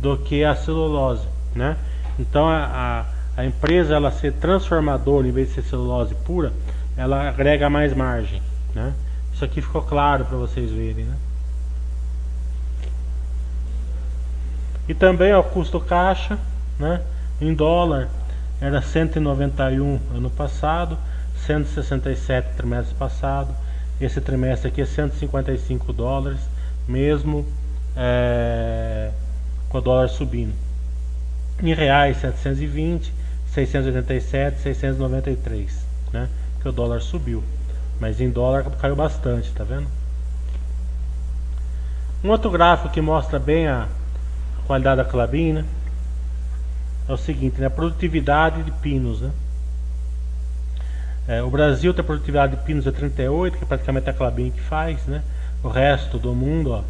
do 0.00 0.16
que 0.16 0.42
a 0.42 0.56
celulose, 0.56 1.28
né? 1.54 1.76
Então 2.18 2.48
a, 2.48 3.04
a, 3.36 3.40
a 3.42 3.44
empresa 3.44 3.94
ela 3.94 4.10
ser 4.10 4.32
transformadora 4.32 5.28
em 5.28 5.30
vez 5.30 5.48
de 5.48 5.54
ser 5.56 5.62
celulose 5.64 6.14
pura, 6.14 6.52
ela 6.96 7.28
agrega 7.28 7.68
mais 7.68 7.94
margem, 7.94 8.40
né? 8.74 8.94
Isso 9.34 9.44
aqui 9.44 9.60
ficou 9.60 9.82
claro 9.82 10.24
para 10.24 10.38
vocês 10.38 10.70
verem, 10.70 11.04
né? 11.04 11.16
E 14.88 14.94
também 14.94 15.34
o 15.34 15.42
custo 15.42 15.78
caixa, 15.80 16.38
né? 16.78 17.02
Em 17.40 17.54
dólar 17.54 18.08
era 18.58 18.80
191 18.80 20.00
ano 20.14 20.30
passado, 20.30 20.96
167 21.44 22.56
trimestre 22.56 22.94
passado 22.94 23.54
esse 24.04 24.20
trimestre 24.20 24.68
aqui 24.68 24.82
é 24.82 24.86
155 24.86 25.92
dólares, 25.92 26.40
mesmo 26.88 27.46
é, 27.96 29.10
com 29.68 29.78
o 29.78 29.80
dólar 29.80 30.08
subindo. 30.08 30.54
Em 31.62 31.74
reais 31.74 32.16
720, 32.18 33.12
687, 33.52 34.60
693, 34.60 35.86
né? 36.12 36.28
Que 36.60 36.68
o 36.68 36.72
dólar 36.72 37.00
subiu. 37.00 37.42
Mas 38.00 38.20
em 38.20 38.30
dólar 38.30 38.64
caiu 38.80 38.96
bastante, 38.96 39.52
tá 39.52 39.62
vendo? 39.62 39.86
Um 42.24 42.30
outro 42.30 42.50
gráfico 42.50 42.88
que 42.88 43.00
mostra 43.00 43.38
bem 43.38 43.66
a 43.68 43.88
qualidade 44.66 45.02
da 45.02 45.04
clabina 45.04 45.64
é 47.08 47.12
o 47.12 47.16
seguinte, 47.16 47.60
né? 47.60 47.66
A 47.66 47.70
produtividade 47.70 48.62
de 48.62 48.70
pinos, 48.70 49.20
né? 49.20 49.30
É, 51.28 51.42
o 51.42 51.50
Brasil 51.50 51.94
tem 51.94 52.02
a 52.02 52.04
produtividade 52.04 52.56
de 52.56 52.62
pinos 52.64 52.86
a 52.86 52.92
38, 52.92 53.56
que 53.56 53.64
é 53.64 53.66
praticamente 53.66 54.10
a 54.10 54.12
Clabin 54.12 54.50
que 54.50 54.60
faz, 54.60 55.06
né? 55.06 55.22
O 55.62 55.68
resto 55.68 56.18
do 56.18 56.34
mundo, 56.34 56.72
ó, 56.72 56.82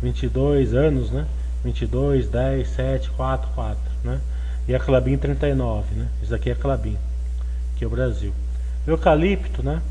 22 0.00 0.74
anos, 0.74 1.10
né? 1.10 1.26
22, 1.64 2.28
10, 2.28 2.68
7, 2.68 3.10
4, 3.10 3.50
4, 3.54 3.78
né? 4.04 4.20
E 4.68 4.74
a 4.74 4.78
Clabin 4.78 5.16
39, 5.16 5.94
né? 5.94 6.06
Isso 6.22 6.34
aqui 6.34 6.50
é 6.50 6.52
a 6.52 6.56
Clabin, 6.56 6.96
que 7.76 7.84
é 7.84 7.86
o 7.86 7.90
Brasil. 7.90 8.32
Eucalipto, 8.86 9.62
né? 9.62 9.82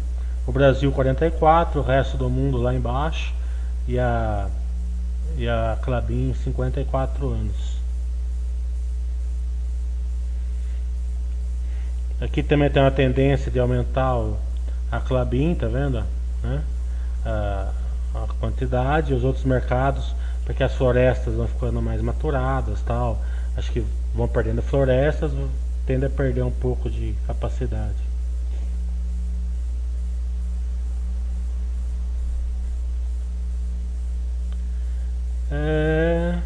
O 0.48 0.52
Brasil 0.52 0.92
44, 0.92 1.80
o 1.80 1.84
resto 1.84 2.18
do 2.18 2.30
mundo 2.30 2.58
lá 2.58 2.74
embaixo 2.74 3.34
e 3.88 4.00
a 4.00 4.48
e 5.38 5.48
a 5.48 5.78
Clabin 5.82 6.34
54 6.44 7.30
anos. 7.30 7.81
Aqui 12.22 12.44
também 12.44 12.70
tem 12.70 12.80
uma 12.80 12.92
tendência 12.92 13.52
de 13.52 13.60
aumentar 13.60 14.16
o, 14.16 14.38
a 14.92 15.00
Clabin, 15.00 15.56
tá 15.56 15.68
vendo? 15.68 16.06
Né? 16.44 16.64
A, 17.26 17.72
a 18.14 18.28
quantidade, 18.40 19.12
os 19.12 19.24
outros 19.24 19.44
mercados, 19.44 20.16
porque 20.46 20.64
as 20.64 20.76
florestas 20.76 21.34
vão 21.34 21.48
ficando 21.48 21.82
mais 21.82 22.00
maturadas 22.00 22.80
tal. 22.84 23.20
Acho 23.58 23.72
que 23.72 23.84
vão 24.14 24.28
perdendo 24.28 24.62
florestas, 24.62 25.32
tende 25.88 26.06
a 26.06 26.10
perder 26.12 26.44
um 26.44 26.52
pouco 26.52 26.92
de 26.92 27.16
capacidade. 27.26 28.12
É... 35.52 36.40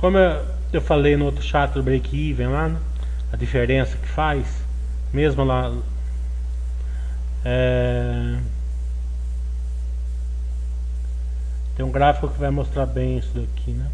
Como 0.00 0.18
eu, 0.18 0.55
eu 0.72 0.80
falei 0.80 1.16
no 1.16 1.24
outro 1.26 1.42
chat 1.42 1.72
do 1.72 1.82
break-even 1.82 2.48
lá, 2.48 2.68
né? 2.68 2.80
a 3.32 3.36
diferença 3.36 3.96
que 3.96 4.08
faz, 4.08 4.46
mesmo 5.12 5.44
lá. 5.44 5.72
É... 7.44 8.38
Tem 11.76 11.84
um 11.84 11.90
gráfico 11.90 12.28
que 12.28 12.38
vai 12.38 12.50
mostrar 12.50 12.86
bem 12.86 13.18
isso 13.18 13.32
daqui, 13.34 13.72
né? 13.72 13.90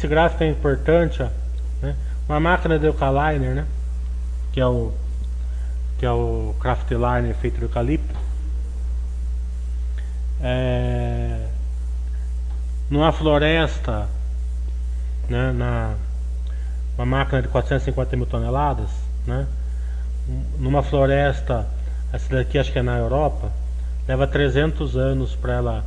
Esse 0.00 0.08
gráfico 0.08 0.42
é 0.42 0.48
importante, 0.48 1.22
ó, 1.22 1.28
né? 1.82 1.94
Uma 2.26 2.40
máquina 2.40 2.78
de 2.78 2.86
Eucaliner, 2.86 3.54
né? 3.54 3.66
Que 4.50 4.58
é 4.58 4.66
o 4.66 4.94
que 5.98 6.06
é 6.06 6.10
o 6.10 6.54
Craftliner 6.58 7.34
feito 7.34 7.58
de 7.58 7.64
eucalipto. 7.64 8.18
É, 10.40 11.48
numa 12.88 13.12
floresta, 13.12 14.08
né, 15.28 15.52
na 15.52 15.94
uma 16.96 17.04
máquina 17.04 17.42
de 17.42 17.48
450 17.48 18.16
mil 18.16 18.24
toneladas, 18.24 18.88
né, 19.26 19.46
numa 20.58 20.82
floresta, 20.82 21.66
essa 22.10 22.36
daqui 22.36 22.58
acho 22.58 22.72
que 22.72 22.78
é 22.78 22.82
na 22.82 22.96
Europa, 22.96 23.52
leva 24.08 24.26
300 24.26 24.96
anos 24.96 25.36
para 25.36 25.52
ela, 25.52 25.84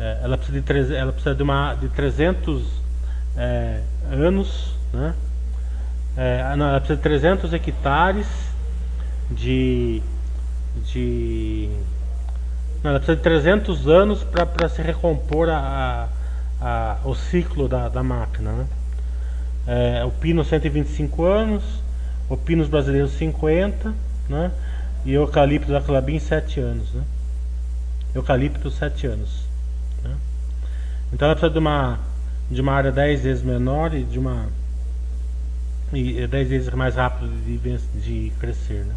é, 0.00 0.18
ela 0.24 0.36
precisa 0.36 0.60
de, 0.60 0.96
ela 0.96 1.12
precisa 1.12 1.34
de, 1.36 1.44
uma, 1.44 1.74
de 1.74 1.88
300 1.90 2.85
é, 3.36 3.80
anos, 4.10 4.74
né? 4.92 5.14
É, 6.16 6.56
não, 6.56 6.68
ela 6.68 6.80
precisa 6.80 6.96
de 6.96 7.02
300 7.02 7.52
hectares 7.52 8.26
de, 9.30 10.02
de 10.86 11.68
não, 12.82 12.90
ela 12.90 13.00
precisa 13.00 13.16
de 13.16 13.22
300 13.22 13.88
anos 13.88 14.24
para 14.24 14.68
se 14.68 14.80
recompor 14.80 15.48
a, 15.48 16.08
a, 16.60 16.98
o 17.04 17.14
ciclo 17.14 17.68
da, 17.68 17.88
da 17.88 18.02
máquina. 18.02 18.52
Né? 18.52 18.66
É, 19.66 20.04
o 20.04 20.10
pino 20.10 20.44
125 20.44 21.24
anos, 21.24 21.64
o 22.28 22.36
pinos 22.36 22.68
brasileiro 22.68 23.08
50, 23.08 23.92
né? 24.28 24.52
e 25.04 25.16
o 25.18 25.22
eucalipto 25.22 25.72
da 25.72 25.80
Clabin 25.80 26.18
7 26.18 26.60
anos. 26.60 26.92
Né? 26.92 27.02
Eucalipto 28.14 28.70
7 28.70 29.06
anos. 29.08 29.44
Né? 30.04 30.14
Então 31.12 31.26
ela 31.26 31.34
precisa 31.34 31.52
de 31.52 31.58
uma 31.58 31.98
de 32.50 32.60
uma 32.60 32.72
área 32.72 32.92
10 32.92 33.22
vezes 33.22 33.42
menor 33.42 33.94
e 33.94 34.04
de 34.04 34.18
uma 34.18 34.48
e 35.92 36.26
10 36.26 36.48
vezes 36.48 36.74
mais 36.74 36.96
rápido 36.96 37.30
de, 37.44 37.58
de 38.00 38.32
crescer. 38.38 38.84
Né? 38.84 38.94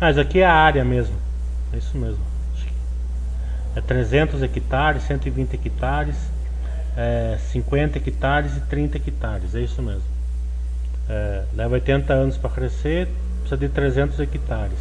Ah, 0.00 0.10
isso 0.10 0.20
aqui 0.20 0.40
é 0.40 0.46
a 0.46 0.54
área 0.54 0.82
mesmo. 0.82 1.14
É 1.72 1.76
isso 1.76 1.96
mesmo. 1.98 2.30
É 3.76 3.80
300 3.80 4.42
hectares, 4.42 5.04
120 5.04 5.54
hectares, 5.54 6.16
é 6.96 7.38
50 7.52 7.98
hectares 7.98 8.56
e 8.56 8.60
30 8.62 8.96
hectares. 8.96 9.54
É 9.54 9.60
isso 9.60 9.82
mesmo. 9.82 10.02
É, 11.08 11.44
leva 11.54 11.74
80 11.74 12.12
anos 12.12 12.36
para 12.36 12.50
crescer, 12.50 13.08
precisa 13.50 13.56
de 13.56 13.68
300 13.68 14.20
hectares 14.20 14.78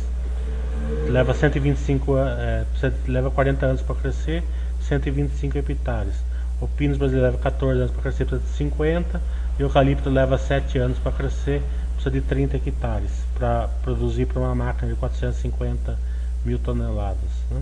leva 1.09 1.33
125 1.33 2.17
é, 2.17 2.65
leva 3.07 3.31
40 3.31 3.65
anos 3.65 3.81
para 3.81 3.95
crescer 3.95 4.43
125 4.81 5.57
hectares 5.57 6.13
o 6.61 6.67
pinus 6.67 6.97
brasileiro 6.97 7.31
leva 7.31 7.41
14 7.41 7.79
anos 7.79 7.91
para 7.91 8.01
crescer 8.03 8.25
precisa 8.25 8.47
de 8.47 8.57
50 8.57 9.21
e 9.57 9.63
o 9.63 9.65
eucalipto 9.65 10.09
leva 10.09 10.37
7 10.37 10.77
anos 10.77 10.99
para 10.99 11.11
crescer 11.11 11.61
precisa 11.93 12.11
de 12.11 12.21
30 12.21 12.57
hectares 12.57 13.11
para 13.37 13.67
produzir 13.83 14.25
para 14.25 14.39
uma 14.39 14.55
máquina 14.55 14.91
de 14.91 14.97
450 14.97 15.97
mil 16.45 16.59
toneladas 16.59 17.29
né? 17.51 17.61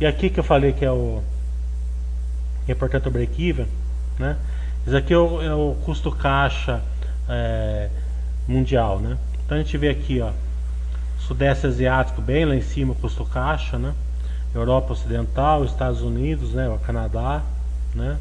e 0.00 0.06
aqui 0.06 0.30
que 0.30 0.40
eu 0.40 0.44
falei 0.44 0.72
que 0.72 0.84
é 0.84 0.90
o 0.90 1.22
que 2.66 2.72
é 2.72 2.74
portanto 2.74 3.06
o 3.06 3.10
break-even 3.10 3.66
né? 4.18 4.36
isso 4.86 4.96
aqui 4.96 5.12
é 5.12 5.18
o, 5.18 5.42
é 5.42 5.54
o 5.54 5.76
custo 5.84 6.10
caixa 6.10 6.80
é, 7.28 7.88
mundial 8.48 8.98
né? 8.98 9.16
Então 9.44 9.56
a 9.56 9.60
gente 9.60 9.76
vê 9.76 9.90
aqui 9.90 10.20
ó 10.20 10.30
Sudeste 11.26 11.66
Asiático 11.66 12.20
bem 12.20 12.44
lá 12.44 12.54
em 12.54 12.60
cima, 12.60 12.94
custo 12.94 13.24
caixa, 13.24 13.78
né? 13.78 13.94
Europa 14.54 14.92
Ocidental, 14.92 15.64
Estados 15.64 16.02
Unidos, 16.02 16.52
né? 16.52 16.68
O 16.68 16.78
Canadá, 16.78 17.42
né? 17.94 18.18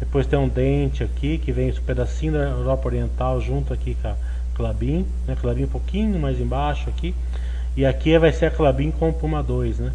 Depois 0.00 0.26
tem 0.26 0.36
um 0.36 0.48
dente 0.48 1.04
aqui 1.04 1.38
que 1.38 1.52
vem 1.52 1.68
esse 1.68 1.80
pedacinho 1.80 2.32
da 2.32 2.40
Europa 2.40 2.88
Oriental 2.88 3.40
junto 3.40 3.72
aqui 3.72 3.96
com 4.02 4.08
a 4.08 4.16
Clabin, 4.56 5.06
né? 5.26 5.36
Clabin 5.40 5.64
um 5.64 5.68
pouquinho 5.68 6.18
mais 6.18 6.40
embaixo 6.40 6.88
aqui. 6.88 7.14
E 7.76 7.86
aqui 7.86 8.18
vai 8.18 8.32
ser 8.32 8.46
a 8.46 8.50
Clabin 8.50 8.90
com 8.90 9.10
o 9.10 9.12
Puma 9.12 9.40
2, 9.40 9.78
né? 9.78 9.92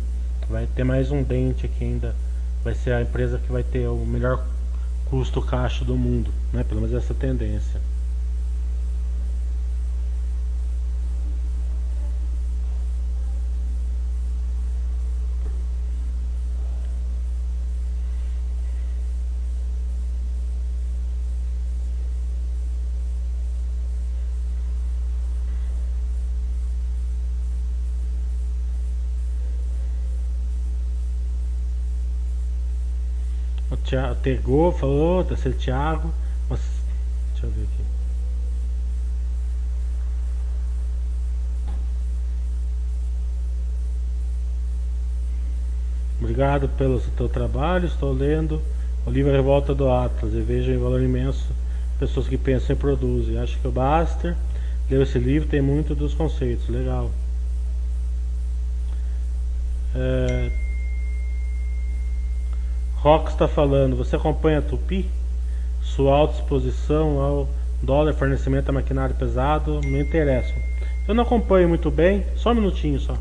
Vai 0.50 0.68
ter 0.74 0.86
mais 0.86 1.12
um 1.12 1.22
dente 1.22 1.66
aqui 1.66 1.84
ainda. 1.84 2.16
Vai 2.64 2.76
ser 2.76 2.94
a 2.94 3.02
empresa 3.02 3.40
que 3.40 3.52
vai 3.52 3.64
ter 3.64 3.88
o 3.88 4.06
melhor 4.06 4.42
custo 5.10 5.42
caixa 5.42 5.84
do 5.84 5.98
mundo, 5.98 6.32
né? 6.54 6.64
Pelo 6.64 6.80
menos 6.80 6.96
essa 6.96 7.14
tendência. 7.14 7.82
Thiago, 33.88 34.16
Tegou 34.16 34.72
falou, 34.74 35.24
tá 35.24 35.36
sendo 35.38 35.56
Thiago. 35.56 36.14
Mas, 36.50 36.60
deixa 37.32 37.48
eu 37.48 37.52
ver 37.52 37.64
aqui. 37.64 37.88
Obrigado 46.20 46.68
pelo 46.70 47.00
seu 47.00 47.30
trabalho, 47.30 47.86
estou 47.86 48.12
lendo 48.12 48.62
o 49.06 49.10
livro 49.10 49.32
Revolta 49.32 49.74
do 49.74 49.90
Atlas 49.90 50.34
e 50.34 50.42
vejo 50.42 50.72
em 50.72 50.78
valor 50.78 51.02
imenso 51.02 51.48
pessoas 51.98 52.28
que 52.28 52.38
pensam 52.38 52.76
e 52.76 52.80
produzem. 52.80 53.38
Acho 53.38 53.58
que 53.60 53.68
o 53.68 53.72
Baster 53.72 54.36
leu 54.90 55.04
esse 55.04 55.18
livro, 55.18 55.48
tem 55.48 55.62
muito 55.62 55.96
dos 55.96 56.14
conceitos, 56.14 56.68
legal. 56.68 57.10
É, 59.96 60.67
Rox 62.98 63.32
está 63.32 63.48
falando, 63.48 63.96
você 63.96 64.16
acompanha 64.16 64.58
a 64.58 64.62
Tupi? 64.62 65.08
Sua 65.84 66.16
alta 66.16 66.34
exposição 66.40 67.22
ao 67.22 67.48
dólar, 67.82 68.14
fornecimento 68.14 68.70
a 68.70 68.72
maquinário 68.72 69.14
pesado, 69.16 69.80
me 69.82 70.02
interessa. 70.02 70.54
Eu 71.08 71.14
não 71.14 71.24
acompanho 71.24 71.70
muito 71.70 71.92
bem, 71.92 72.26
só 72.36 72.52
um 72.52 72.56
minutinho 72.56 73.00
só. 73.00 73.14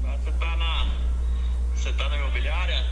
Você 0.00 0.32
tá 0.40 0.56
na. 0.56 0.86
Você 1.74 1.92
tá 1.92 2.08
na 2.08 2.16
imobiliária? 2.16 2.82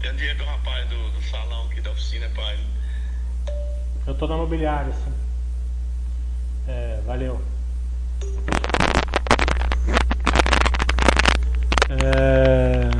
Tem 0.00 0.16
dinheiro 0.16 0.38
do 0.38 0.44
rapaz 0.44 0.88
do, 0.88 1.10
do 1.12 1.22
salão 1.22 1.66
aqui 1.66 1.80
da 1.80 1.92
oficina, 1.92 2.28
pai. 2.34 2.58
Eu 4.08 4.14
tô 4.16 4.26
na 4.26 4.34
imobiliária, 4.34 4.92
sim. 4.92 5.11
Valeu. 7.22 7.40
É, 11.88 12.90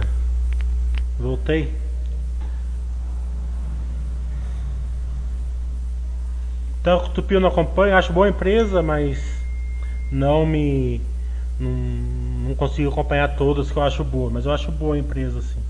voltei. 1.19 1.75
Então, 6.81 7.09
Tupi 7.09 7.35
eu 7.35 7.41
não 7.41 7.49
acompanho, 7.49 7.97
acho 7.97 8.13
boa 8.13 8.29
empresa, 8.29 8.83
mas 8.83 9.19
não 10.11 10.47
me. 10.47 11.01
Não, 11.59 11.71
não 11.71 12.55
consigo 12.55 12.91
acompanhar 12.91 13.37
todas 13.37 13.71
que 13.71 13.77
eu 13.77 13.83
acho 13.83 14.05
boa, 14.05 14.31
mas 14.31 14.47
eu 14.47 14.53
acho 14.53 14.71
boa 14.71 14.95
a 14.95 14.99
empresa, 14.99 15.41
assim. 15.41 15.61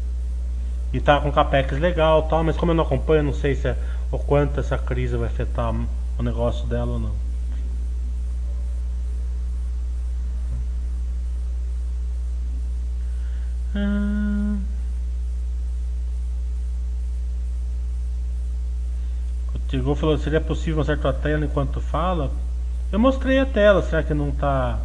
E 0.93 1.01
tá 1.01 1.21
com 1.21 1.33
capex 1.33 1.79
legal 1.79 2.25
tal, 2.25 2.45
mas 2.45 2.57
como 2.57 2.73
eu 2.73 2.77
não 2.77 2.85
acompanho, 2.85 3.23
não 3.23 3.33
sei 3.33 3.55
se 3.55 3.69
é, 3.69 3.77
o 4.11 4.19
quanto 4.19 4.61
essa 4.61 4.77
crise 4.77 5.17
vai 5.17 5.29
afetar 5.29 5.75
o 6.19 6.23
negócio 6.23 6.67
dela 6.67 6.93
ou 6.93 6.99
não. 6.99 7.32
ligou 19.83 19.97
falou: 19.97 20.17
seria 20.17 20.41
possível 20.41 20.77
mostrar 20.77 20.97
tua 20.97 21.13
tela 21.13 21.45
enquanto 21.45 21.81
fala? 21.81 22.31
Eu 22.93 23.01
mostrei 23.01 23.41
a 23.41 23.47
tela, 23.47 23.83
será 23.83 24.03
que 24.03 24.15
não 24.15 24.31
tá. 24.31 24.79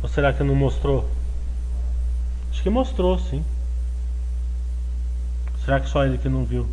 Ou 0.00 0.08
será 0.08 0.32
que 0.32 0.44
não 0.44 0.54
mostrou? 0.54 1.10
Acho 2.50 2.62
que 2.62 2.70
mostrou, 2.70 3.18
sim. 3.18 3.44
Será 5.64 5.80
que 5.80 5.88
só 5.88 6.04
ele 6.04 6.18
que 6.18 6.28
não 6.28 6.44
viu? 6.44 6.68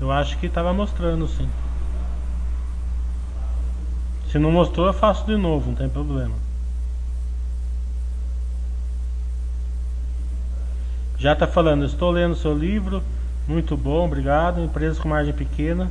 Eu 0.00 0.12
acho 0.12 0.38
que 0.38 0.46
estava 0.46 0.72
mostrando, 0.72 1.26
sim. 1.26 1.48
Se 4.36 4.40
não 4.40 4.52
mostrou, 4.52 4.86
eu 4.86 4.92
faço 4.92 5.24
de 5.24 5.34
novo, 5.34 5.70
não 5.70 5.74
tem 5.74 5.88
problema. 5.88 6.34
Já 11.16 11.32
está 11.32 11.46
falando, 11.46 11.86
estou 11.86 12.10
lendo 12.10 12.36
seu 12.36 12.54
livro, 12.54 13.02
muito 13.48 13.78
bom, 13.78 14.04
obrigado. 14.04 14.60
Empresas 14.60 14.98
com 14.98 15.08
margem 15.08 15.32
pequena, 15.32 15.90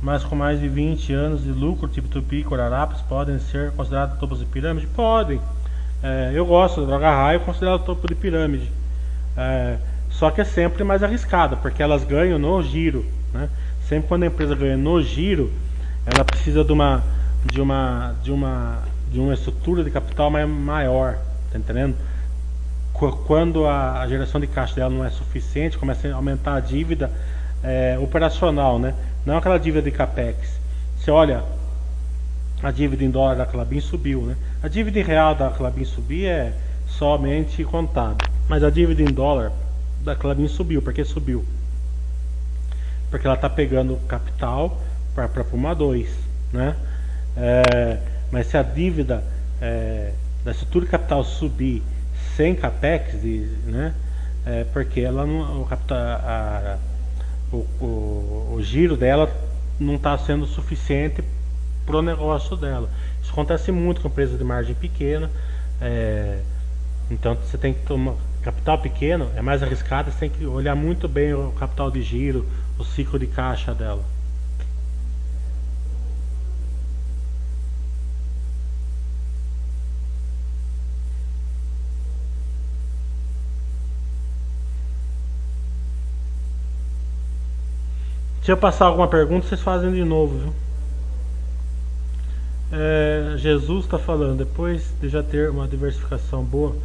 mas 0.00 0.22
com 0.22 0.36
mais 0.36 0.60
de 0.60 0.68
20 0.68 1.12
anos 1.12 1.42
de 1.42 1.50
lucro, 1.50 1.88
tipo 1.88 2.06
Tupi, 2.06 2.44
Corarapes, 2.44 3.00
podem 3.00 3.40
ser 3.40 3.72
consideradas 3.72 4.16
topos 4.20 4.38
de 4.38 4.44
pirâmide? 4.44 4.86
Podem. 4.86 5.40
É, 6.04 6.30
eu 6.32 6.46
gosto 6.46 6.82
da 6.82 6.86
droga 6.86 7.10
raio, 7.10 7.40
considerado 7.40 7.84
topo 7.84 8.06
de 8.06 8.14
pirâmide. 8.14 8.70
É, 9.36 9.78
só 10.08 10.30
que 10.30 10.40
é 10.40 10.44
sempre 10.44 10.84
mais 10.84 11.02
arriscada, 11.02 11.56
porque 11.56 11.82
elas 11.82 12.04
ganham 12.04 12.38
no 12.38 12.62
giro. 12.62 13.04
Né? 13.34 13.48
Sempre 13.88 14.06
quando 14.06 14.22
a 14.22 14.26
empresa 14.26 14.54
ganha 14.54 14.76
no 14.76 15.02
giro, 15.02 15.52
ela 16.06 16.24
precisa 16.24 16.62
de 16.62 16.70
uma 16.70 17.15
de 17.46 17.60
uma 17.60 18.14
de 18.22 18.32
uma 18.32 18.82
de 19.10 19.20
uma 19.20 19.34
estrutura 19.34 19.84
de 19.84 19.90
capital 19.90 20.30
maior, 20.30 21.18
tá 21.50 21.58
entendendo? 21.58 21.96
Quando 23.26 23.66
a, 23.66 24.06
geração 24.08 24.40
de 24.40 24.46
caixa 24.46 24.74
dela 24.74 24.90
não 24.90 25.04
é 25.04 25.10
suficiente, 25.10 25.76
começa 25.76 26.08
a 26.08 26.14
aumentar 26.14 26.54
a 26.54 26.60
dívida 26.60 27.10
é, 27.62 27.98
operacional, 27.98 28.78
né? 28.78 28.94
Não 29.24 29.36
aquela 29.36 29.58
dívida 29.58 29.82
de 29.82 29.94
capex. 29.94 30.58
Você 30.98 31.10
olha, 31.10 31.42
a 32.62 32.70
dívida 32.70 33.04
em 33.04 33.10
dólar 33.10 33.36
da 33.36 33.46
Clabin 33.46 33.80
subiu, 33.80 34.22
né? 34.22 34.36
A 34.62 34.68
dívida 34.68 34.98
em 34.98 35.02
real 35.02 35.34
da 35.34 35.50
Clabin 35.50 35.84
subir 35.84 36.26
é 36.26 36.52
somente 36.86 37.62
contada, 37.64 38.24
mas 38.48 38.62
a 38.62 38.70
dívida 38.70 39.02
em 39.02 39.12
dólar 39.12 39.52
da 40.02 40.16
Clabin 40.16 40.48
subiu, 40.48 40.80
porque 40.80 41.04
subiu? 41.04 41.44
Porque 43.10 43.26
ela 43.26 43.36
está 43.36 43.50
pegando 43.50 43.96
capital 44.08 44.80
para 45.14 45.44
Puma 45.44 45.74
2, 45.74 46.08
né? 46.52 46.74
É, 47.36 47.98
mas 48.30 48.46
se 48.46 48.56
a 48.56 48.62
dívida 48.62 49.22
é, 49.60 50.12
da 50.44 50.52
estrutura 50.52 50.86
capital 50.86 51.22
subir 51.24 51.82
sem 52.36 52.54
capex, 52.54 53.14
né? 53.64 53.94
É 54.44 54.64
porque 54.72 55.00
ela 55.00 55.26
não, 55.26 55.62
o, 55.62 55.66
capital, 55.66 55.98
a, 55.98 56.78
o, 57.52 57.56
o, 57.56 58.54
o 58.54 58.62
giro 58.62 58.96
dela 58.96 59.28
não 59.78 59.96
está 59.96 60.16
sendo 60.18 60.46
suficiente 60.46 61.22
para 61.84 61.96
o 61.96 62.02
negócio 62.02 62.56
dela. 62.56 62.88
Isso 63.22 63.32
acontece 63.32 63.72
muito 63.72 64.00
com 64.00 64.08
empresas 64.08 64.38
de 64.38 64.44
margem 64.44 64.74
pequena. 64.74 65.30
É, 65.80 66.38
então 67.10 67.34
você 67.34 67.58
tem 67.58 67.74
que 67.74 67.80
tomar 67.80 68.14
capital 68.46 68.78
pequeno 68.78 69.28
é 69.34 69.42
mais 69.42 69.60
arriscado, 69.60 70.12
você 70.12 70.18
tem 70.20 70.30
que 70.30 70.46
olhar 70.46 70.76
muito 70.76 71.08
bem 71.08 71.34
o 71.34 71.50
capital 71.58 71.90
de 71.90 72.00
giro, 72.00 72.46
o 72.78 72.84
ciclo 72.84 73.18
de 73.18 73.26
caixa 73.26 73.74
dela. 73.74 74.04
Se 88.46 88.52
eu 88.52 88.56
passar 88.56 88.84
alguma 88.84 89.08
pergunta, 89.08 89.48
vocês 89.48 89.60
fazem 89.60 89.90
de 89.90 90.04
novo, 90.04 90.38
viu? 90.38 90.54
É, 92.70 93.34
Jesus 93.38 93.86
está 93.86 93.98
falando, 93.98 94.38
depois 94.38 94.94
de 95.00 95.08
já 95.08 95.20
ter 95.20 95.50
uma 95.50 95.66
diversificação 95.66 96.44
boa 96.44 96.76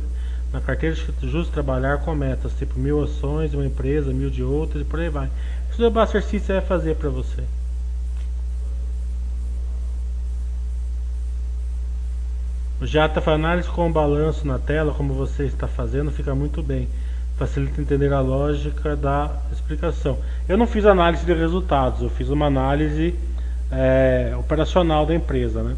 na 0.51 0.59
carteira, 0.59 0.95
justo 1.21 1.53
trabalhar 1.53 1.99
com 1.99 2.15
metas, 2.15 2.51
tipo 2.53 2.79
mil 2.79 3.03
ações 3.03 3.51
de 3.51 3.57
uma 3.57 3.65
empresa, 3.67 4.11
mil 4.11 4.31
de 4.31 4.41
outra 4.41 4.81
e 4.81 4.83
por 4.83 4.99
aí 4.99 5.09
vai. 5.09 5.29
Isso 5.71 5.83
é 5.83 5.87
o 5.87 6.21
System 6.23 6.55
vai 6.55 6.65
fazer 6.65 6.95
para 6.95 7.09
você. 7.11 7.43
Já 12.81 13.05
está 13.05 13.21
falando 13.21 13.45
análise 13.45 13.69
com 13.69 13.91
balanço 13.91 14.47
na 14.47 14.57
tela, 14.57 14.95
como 14.95 15.13
você 15.13 15.43
está 15.43 15.67
fazendo, 15.67 16.09
fica 16.09 16.33
muito 16.33 16.63
bem 16.63 16.87
facilita 17.41 17.81
entender 17.81 18.13
a 18.13 18.19
lógica 18.19 18.95
da 18.95 19.31
explicação. 19.51 20.19
Eu 20.47 20.59
não 20.59 20.67
fiz 20.67 20.85
análise 20.85 21.25
de 21.25 21.33
resultados, 21.33 22.03
eu 22.03 22.09
fiz 22.11 22.29
uma 22.29 22.45
análise 22.45 23.15
é, 23.71 24.35
operacional 24.37 25.07
da 25.07 25.15
empresa, 25.15 25.63
né? 25.63 25.75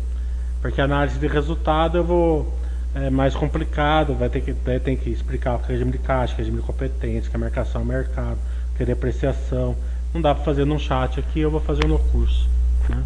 Porque 0.61 0.81
a 0.81 0.83
análise 0.83 1.17
de 1.17 1.25
resultado 1.25 1.97
eu 1.97 2.03
vou 2.03 2.53
é 2.93 3.09
mais 3.09 3.33
complicado, 3.33 4.13
vai 4.13 4.29
ter 4.29 4.41
que 4.41 4.51
vai 4.51 4.77
ter 4.77 4.97
que 4.97 5.09
explicar 5.09 5.55
o 5.55 5.59
que 5.59 5.71
é 5.71 5.75
regime 5.75 5.91
de 5.91 5.99
caixa, 5.99 6.35
que 6.35 6.41
é 6.41 6.43
regime 6.43 6.59
de 6.59 6.67
competência, 6.67 7.29
que 7.29 7.35
é 7.35 7.39
marcação 7.39 7.79
ao 7.79 7.87
mercado, 7.87 8.37
que 8.75 8.83
é 8.83 8.85
depreciação. 8.85 9.73
Não 10.13 10.21
dá 10.21 10.35
para 10.35 10.43
fazer 10.43 10.65
num 10.65 10.77
chat 10.77 11.17
aqui, 11.17 11.39
eu 11.39 11.49
vou 11.49 11.61
fazer 11.61 11.87
no 11.87 11.97
curso. 11.97 12.49
Né? 12.89 13.01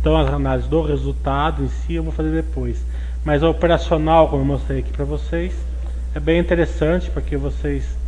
Então 0.00 0.16
as 0.16 0.28
análises 0.32 0.68
do 0.68 0.82
resultado 0.82 1.62
em 1.62 1.68
si 1.68 1.94
eu 1.94 2.02
vou 2.02 2.12
fazer 2.12 2.32
depois. 2.32 2.84
Mas 3.24 3.42
a 3.44 3.48
operacional, 3.48 4.28
como 4.28 4.42
eu 4.42 4.46
mostrei 4.46 4.80
aqui 4.80 4.90
para 4.92 5.04
vocês, 5.04 5.54
é 6.12 6.18
bem 6.18 6.40
interessante 6.40 7.08
porque 7.08 7.36
vocês 7.36 7.99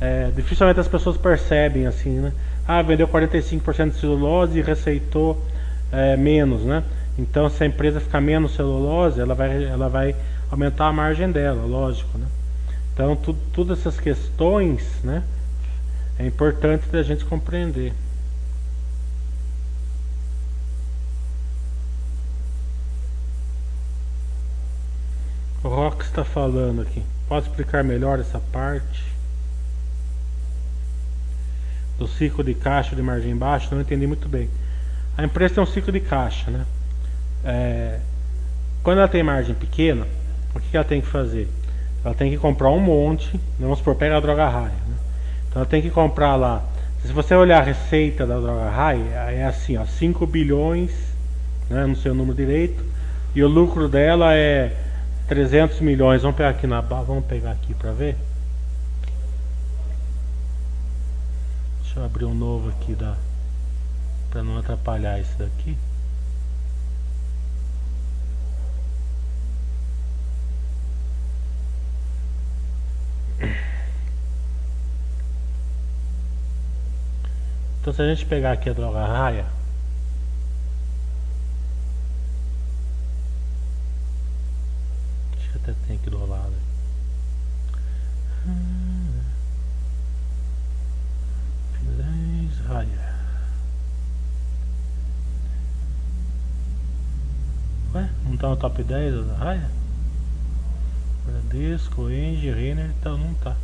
é, 0.00 0.30
dificilmente 0.34 0.78
as 0.78 0.88
pessoas 0.88 1.16
percebem 1.16 1.86
assim, 1.86 2.18
né? 2.20 2.32
Ah, 2.66 2.82
vendeu 2.82 3.08
45% 3.08 3.90
de 3.90 4.00
celulose 4.00 4.58
e 4.58 4.62
receitou 4.62 5.42
é, 5.90 6.16
menos, 6.16 6.62
né? 6.62 6.84
Então, 7.18 7.48
se 7.50 7.64
a 7.64 7.66
empresa 7.66 8.00
ficar 8.00 8.20
menos 8.20 8.54
celulose, 8.54 9.20
ela 9.20 9.34
vai, 9.34 9.64
ela 9.64 9.88
vai 9.88 10.14
aumentar 10.50 10.86
a 10.86 10.92
margem 10.92 11.30
dela, 11.30 11.64
lógico, 11.64 12.16
né? 12.16 12.26
Então, 12.94 13.16
tu, 13.16 13.34
todas 13.52 13.80
essas 13.80 13.98
questões, 13.98 14.84
né? 15.02 15.22
É 16.18 16.26
importante 16.26 16.88
da 16.88 17.02
gente 17.02 17.24
compreender. 17.24 17.92
O 25.62 25.68
Rock 25.68 26.04
está 26.04 26.24
falando 26.24 26.82
aqui. 26.82 27.02
Pode 27.28 27.48
explicar 27.48 27.82
melhor 27.82 28.20
essa 28.20 28.38
parte? 28.38 29.17
Do 31.98 32.06
ciclo 32.06 32.44
de 32.44 32.54
caixa 32.54 32.94
de 32.94 33.02
margem 33.02 33.36
baixa, 33.36 33.74
não 33.74 33.82
entendi 33.82 34.06
muito 34.06 34.28
bem. 34.28 34.48
A 35.16 35.24
empresa 35.24 35.54
tem 35.54 35.62
um 35.62 35.66
ciclo 35.66 35.92
de 35.92 36.00
caixa, 36.00 36.50
né? 36.50 36.64
É, 37.44 37.98
quando 38.82 38.98
ela 38.98 39.08
tem 39.08 39.22
margem 39.22 39.54
pequena, 39.54 40.06
o 40.54 40.60
que 40.60 40.76
ela 40.76 40.84
tem 40.84 41.00
que 41.00 41.08
fazer? 41.08 41.48
Ela 42.04 42.14
tem 42.14 42.30
que 42.30 42.38
comprar 42.38 42.70
um 42.70 42.78
monte, 42.78 43.38
vamos 43.58 43.78
supor, 43.78 43.96
pega 43.96 44.16
a 44.16 44.20
droga 44.20 44.48
raia. 44.48 44.68
Né? 44.68 44.96
Então 45.48 45.62
ela 45.62 45.68
tem 45.68 45.82
que 45.82 45.90
comprar 45.90 46.36
lá. 46.36 46.64
Se 47.02 47.12
você 47.12 47.34
olhar 47.34 47.60
a 47.60 47.64
receita 47.64 48.26
da 48.26 48.38
droga 48.38 48.70
raia, 48.70 49.00
é 49.30 49.44
assim, 49.44 49.76
ó, 49.76 49.84
5 49.84 50.26
bilhões, 50.26 50.90
né, 51.68 51.86
não 51.86 51.96
sei 51.96 52.10
o 52.10 52.14
número 52.14 52.36
direito, 52.36 52.84
e 53.34 53.42
o 53.42 53.48
lucro 53.48 53.88
dela 53.88 54.34
é 54.34 54.72
300 55.26 55.80
milhões. 55.80 56.22
Vamos 56.22 56.36
pegar 56.36 56.50
aqui 56.50 56.66
na 56.66 56.80
vamos 56.80 57.24
pegar 57.24 57.52
aqui 57.52 57.74
para 57.74 57.92
ver. 57.92 58.16
Eu 61.98 62.04
abrir 62.04 62.26
um 62.26 62.34
novo 62.34 62.68
aqui 62.68 62.94
da 62.94 63.16
para 64.30 64.44
não 64.44 64.56
atrapalhar 64.58 65.18
esse 65.18 65.36
daqui. 65.36 65.76
Então 77.80 77.92
se 77.92 78.00
a 78.00 78.14
gente 78.14 78.24
pegar 78.26 78.52
aqui 78.52 78.70
a 78.70 78.72
droga 78.72 79.04
raia 79.04 79.46
Acho 85.36 85.50
que 85.50 85.56
até 85.56 85.74
tem 85.88 85.96
aqui 85.96 86.10
do 86.10 86.24
lado 86.24 86.68
raia. 92.68 92.86
Ué, 97.94 98.10
não 98.26 98.36
tá 98.36 98.48
no 98.48 98.56
top 98.78 98.84
10 98.84 99.26
da 99.26 99.34
raia? 99.34 99.70
Bradesco, 101.26 102.10
Engie, 102.10 102.52
Renner, 102.52 102.90
então 102.98 103.18
não 103.18 103.34
tá. 103.34 103.56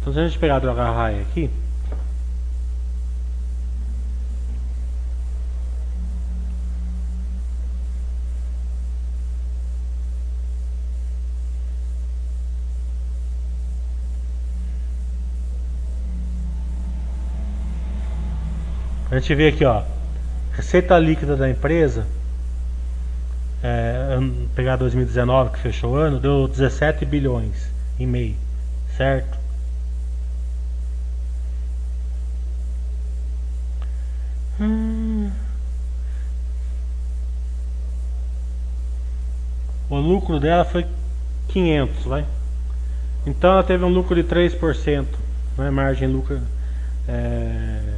Então 0.00 0.12
se 0.12 0.18
a 0.18 0.26
gente 0.26 0.38
pegar 0.38 0.56
a 0.56 0.60
droga 0.60 0.90
raia 0.90 1.22
aqui 1.22 1.50
gente 19.22 19.34
vê 19.36 19.48
aqui, 19.48 19.64
ó, 19.64 19.84
receita 20.52 20.98
líquida 20.98 21.36
da 21.36 21.48
empresa, 21.48 22.04
é, 23.62 24.18
pegar 24.56 24.74
2019 24.74 25.52
que 25.52 25.60
fechou 25.60 25.92
o 25.92 25.96
ano, 25.96 26.18
deu 26.18 26.48
17 26.48 27.04
bilhões 27.04 27.70
e 28.00 28.04
meio, 28.04 28.34
certo? 28.96 29.38
Hum. 34.60 35.30
O 39.88 39.96
lucro 39.98 40.40
dela 40.40 40.64
foi 40.64 40.84
500, 41.48 42.04
vai. 42.06 42.26
Então 43.24 43.52
ela 43.52 43.62
teve 43.62 43.84
um 43.84 43.88
lucro 43.88 44.16
de 44.16 44.24
3%, 44.24 45.06
né? 45.56 45.70
Margem 45.70 46.08
lucro 46.08 46.40
é, 47.06 47.91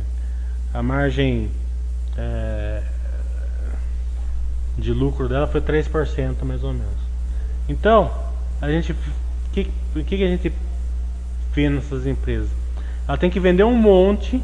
a 0.75 0.83
margem 0.83 1.49
é, 2.19 2.83
de 4.77 4.93
lucro 4.93 5.29
dela 5.29 5.47
foi 5.47 5.61
3% 5.61 6.43
mais 6.43 6.65
ou 6.65 6.73
menos. 6.73 7.05
Então, 7.69 8.13
a 8.61 8.69
gente 8.69 8.93
o 8.93 8.97
que, 9.53 9.65
que, 10.05 10.25
a 10.25 10.27
gente 10.27 10.53
vê 11.53 11.71
nessas 11.71 12.09
empresas? 12.09 12.51
Ela 13.07 13.17
tem 13.17 13.31
que 13.31 13.39
vender 13.39 13.63
um 13.63 13.77
monte, 13.77 14.43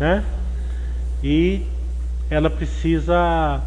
né? 0.00 0.24
E 1.22 1.64
ela 2.28 2.50
precisa 2.50 3.62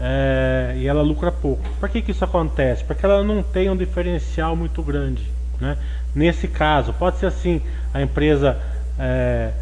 é, 0.00 0.74
e 0.76 0.86
ela 0.88 1.02
lucra 1.02 1.30
pouco. 1.30 1.62
Por 1.78 1.88
que, 1.88 2.02
que 2.02 2.10
isso 2.10 2.24
acontece? 2.24 2.82
Porque 2.82 3.06
ela 3.06 3.22
não 3.22 3.40
tem 3.40 3.70
um 3.70 3.76
diferencial 3.76 4.56
muito 4.56 4.82
grande. 4.82 5.30
Né? 5.60 5.78
Nesse 6.12 6.48
caso, 6.48 6.92
pode 6.92 7.18
ser 7.18 7.26
assim: 7.26 7.62
a 7.94 8.02
empresa 8.02 8.58
é, 8.98 9.52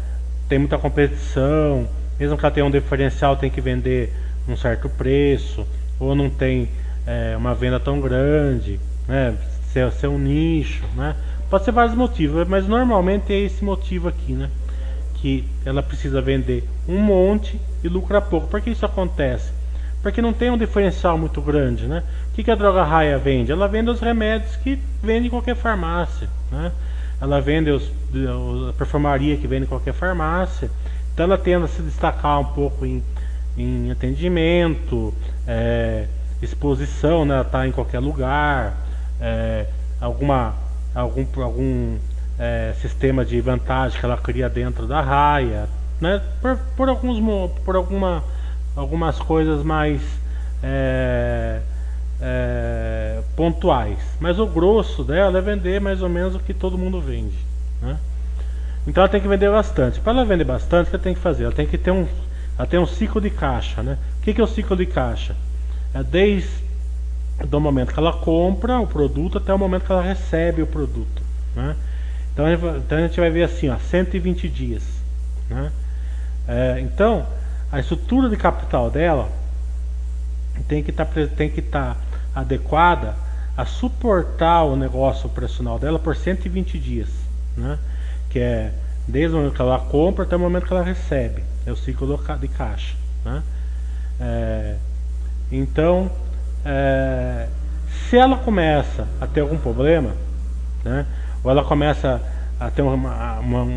tem 0.47 0.59
muita 0.59 0.77
competição, 0.77 1.87
mesmo 2.19 2.37
que 2.37 2.45
ela 2.45 2.53
tenha 2.53 2.65
um 2.65 2.71
diferencial, 2.71 3.35
tem 3.35 3.49
que 3.49 3.61
vender 3.61 4.13
um 4.47 4.55
certo 4.55 4.89
preço, 4.89 5.65
ou 5.99 6.13
não 6.15 6.29
tem 6.29 6.69
é, 7.05 7.35
uma 7.35 7.53
venda 7.55 7.79
tão 7.79 7.99
grande, 7.99 8.79
né? 9.07 9.35
ser, 9.71 9.91
ser 9.91 10.07
um 10.07 10.19
nicho. 10.19 10.83
Né? 10.95 11.15
Pode 11.49 11.65
ser 11.65 11.71
vários 11.71 11.95
motivos, 11.95 12.47
mas 12.47 12.67
normalmente 12.67 13.33
é 13.33 13.39
esse 13.39 13.63
motivo 13.63 14.07
aqui, 14.07 14.33
né? 14.33 14.49
que 15.15 15.43
ela 15.65 15.81
precisa 15.81 16.21
vender 16.21 16.63
um 16.87 16.99
monte 16.99 17.59
e 17.83 17.87
lucrar 17.87 18.21
pouco. 18.21 18.47
Por 18.47 18.61
que 18.61 18.69
isso 18.69 18.85
acontece? 18.85 19.51
Porque 20.01 20.21
não 20.21 20.33
tem 20.33 20.51
um 20.51 20.57
diferencial 20.57 21.17
muito 21.17 21.41
grande, 21.41 21.87
né? 21.87 22.03
O 22.29 22.35
que, 22.35 22.43
que 22.43 22.51
a 22.51 22.55
droga 22.55 22.83
raia 22.83 23.17
vende? 23.17 23.51
Ela 23.51 23.67
vende 23.67 23.89
os 23.89 23.99
remédios 23.99 24.55
que 24.57 24.77
vende 25.01 25.25
em 25.25 25.29
qualquer 25.31 25.55
farmácia, 25.55 26.29
né? 26.51 26.71
Ela 27.19 27.39
vende 27.41 27.71
os, 27.71 27.91
a 28.69 28.73
perfumaria 28.73 29.37
que 29.37 29.47
vende 29.47 29.65
em 29.65 29.67
qualquer 29.67 29.93
farmácia. 29.93 30.69
Então 31.13 31.25
ela 31.25 31.37
tende 31.37 31.65
a 31.65 31.67
se 31.67 31.81
destacar 31.81 32.39
um 32.39 32.45
pouco 32.45 32.85
em, 32.85 33.03
em 33.57 33.91
atendimento, 33.91 35.13
é, 35.47 36.07
exposição, 36.41 37.25
né? 37.25 37.35
Ela 37.35 37.43
está 37.43 37.67
em 37.67 37.71
qualquer 37.71 37.99
lugar, 37.99 38.75
é, 39.19 39.65
alguma, 40.01 40.55
algum, 40.93 41.25
algum 41.41 41.97
é, 42.37 42.73
sistema 42.81 43.23
de 43.23 43.39
vantagem 43.39 43.99
que 43.99 44.05
ela 44.05 44.17
cria 44.17 44.49
dentro 44.49 44.85
da 44.85 45.01
raia, 45.01 45.69
né? 46.01 46.21
Por, 46.41 46.57
por 46.75 46.89
alguns 46.89 47.19
por 47.63 47.75
alguma 47.75 48.23
algumas 48.75 49.17
coisas 49.17 49.63
mais 49.63 50.01
é, 50.61 51.61
é, 52.21 53.21
pontuais. 53.35 53.99
Mas 54.19 54.39
o 54.39 54.45
grosso 54.45 55.03
dela 55.03 55.37
é 55.37 55.41
vender 55.41 55.79
mais 55.79 56.01
ou 56.01 56.09
menos 56.09 56.35
o 56.35 56.39
que 56.39 56.53
todo 56.53 56.77
mundo 56.77 57.01
vende. 57.01 57.37
Né? 57.81 57.97
Então 58.87 59.03
ela 59.03 59.11
tem 59.11 59.21
que 59.21 59.27
vender 59.27 59.49
bastante. 59.49 59.99
Para 59.99 60.13
ela 60.13 60.25
vender 60.25 60.43
bastante, 60.43 60.87
o 60.87 60.89
que 60.89 60.95
ela 60.95 61.03
tem 61.03 61.13
que 61.13 61.19
fazer? 61.19 61.45
Ela 61.45 61.53
tem 61.53 61.67
que 61.67 61.77
ter 61.77 61.91
um, 61.91 62.07
ela 62.57 62.67
tem 62.67 62.79
um 62.79 62.85
ciclo 62.85 63.19
de 63.19 63.29
caixa. 63.29 63.81
Né? 63.81 63.97
O 64.19 64.21
que, 64.21 64.39
é 64.39 64.43
o 64.43 64.47
ciclo 64.47 64.75
de 64.75 64.85
caixa? 64.85 65.35
É 65.93 66.03
desde 66.03 66.65
do 67.47 67.59
momento 67.59 67.93
que 67.93 67.99
ela 67.99 68.13
compra 68.13 68.79
o 68.79 68.87
produto 68.87 69.37
até 69.37 69.53
o 69.53 69.59
momento 69.59 69.83
que 69.83 69.91
ela 69.91 70.01
recebe 70.01 70.61
o 70.61 70.67
produto. 70.67 71.21
Né? 71.55 71.75
Então, 72.33 72.45
então 72.77 72.97
a 72.97 73.01
gente 73.01 73.19
vai 73.19 73.29
ver 73.29 73.43
assim, 73.43 73.69
ó, 73.69 73.77
120 73.77 74.47
dias. 74.47 74.83
Né? 75.49 75.71
É, 76.47 76.79
então, 76.79 77.25
a 77.71 77.79
estrutura 77.79 78.29
de 78.29 78.37
capital 78.37 78.89
dela 78.89 79.29
tem 80.67 80.81
que 80.81 80.91
tá 80.91 81.03
estar 81.03 81.95
tá 81.95 81.97
adequada 82.35 83.15
a 83.57 83.65
suportar 83.65 84.63
o 84.63 84.75
negócio 84.75 85.27
operacional 85.27 85.79
dela 85.79 85.97
por 85.97 86.15
120 86.15 86.77
dias, 86.77 87.09
né? 87.55 87.79
que 88.29 88.39
é 88.39 88.73
desde 89.07 89.35
o 89.35 89.39
momento 89.39 89.55
que 89.55 89.61
ela 89.61 89.79
compra 89.79 90.25
até 90.25 90.35
o 90.35 90.39
momento 90.39 90.65
que 90.65 90.73
ela 90.73 90.83
recebe, 90.83 91.43
é 91.65 91.71
o 91.71 91.75
ciclo 91.75 92.19
de 92.39 92.47
caixa. 92.49 92.95
Né? 93.23 93.43
É, 94.19 94.75
então, 95.51 96.11
é, 96.65 97.47
se 98.09 98.17
ela 98.17 98.37
começa 98.37 99.07
a 99.21 99.27
ter 99.27 99.41
algum 99.41 99.57
problema, 99.57 100.11
né? 100.83 101.05
ou 101.43 101.49
ela 101.49 101.63
começa 101.63 102.21
a 102.59 102.69
ter 102.69 102.81
uma, 102.81 103.39
uma, 103.39 103.67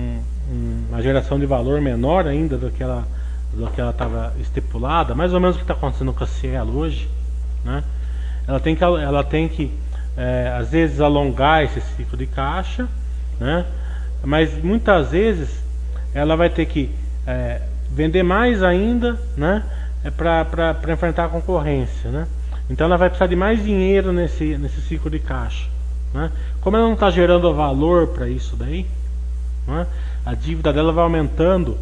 uma 0.91 1.03
geração 1.03 1.39
de 1.39 1.47
valor 1.47 1.81
menor 1.81 2.27
ainda 2.27 2.57
do 2.57 2.71
que 2.71 2.83
ela 2.83 3.07
do 3.53 3.67
que 3.71 3.81
ela 3.81 3.91
estava 3.91 4.35
estipulada, 4.39 5.15
mais 5.15 5.33
ou 5.33 5.41
menos 5.41 5.57
o 5.57 5.59
que 5.59 5.65
está 5.65 5.73
acontecendo 5.73 6.13
com 6.13 6.23
a 6.23 6.27
Cielo 6.27 6.77
hoje, 6.77 7.09
né? 7.65 7.83
Ela 8.49 8.59
tem 8.59 8.75
que, 8.75 8.83
ela 8.83 9.23
tem 9.23 9.47
que 9.47 9.71
é, 10.17 10.55
às 10.59 10.71
vezes 10.71 11.01
alongar 11.01 11.63
esse 11.63 11.81
ciclo 11.81 12.17
de 12.17 12.27
caixa, 12.27 12.89
né? 13.39 13.67
Mas 14.25 14.53
muitas 14.65 15.11
vezes 15.11 15.63
ela 16.15 16.35
vai 16.35 16.49
ter 16.49 16.67
que 16.67 16.91
é, 17.27 17.61
vender 17.91 18.23
mais 18.23 18.63
ainda, 18.63 19.19
né? 19.37 19.63
É 20.03 20.11
para 20.11 20.75
enfrentar 20.93 21.27
a 21.27 21.29
concorrência, 21.29 22.11
né? 22.11 22.27
Então 22.71 22.87
ela 22.87 22.97
vai 22.97 23.09
precisar 23.09 23.27
de 23.27 23.37
mais 23.37 23.63
dinheiro 23.63 24.13
nesse, 24.13 24.57
nesse 24.57 24.81
ciclo 24.81 25.11
de 25.11 25.19
caixa. 25.19 25.69
Né? 26.13 26.31
Como 26.61 26.77
ela 26.77 26.87
não 26.87 26.95
está 26.95 27.11
gerando 27.11 27.53
valor 27.55 28.09
para 28.09 28.29
isso 28.29 28.57
daí, 28.57 28.87
né? 29.67 29.87
a 30.25 30.35
dívida 30.35 30.73
dela 30.73 30.93
vai 30.93 31.05
aumentando 31.05 31.79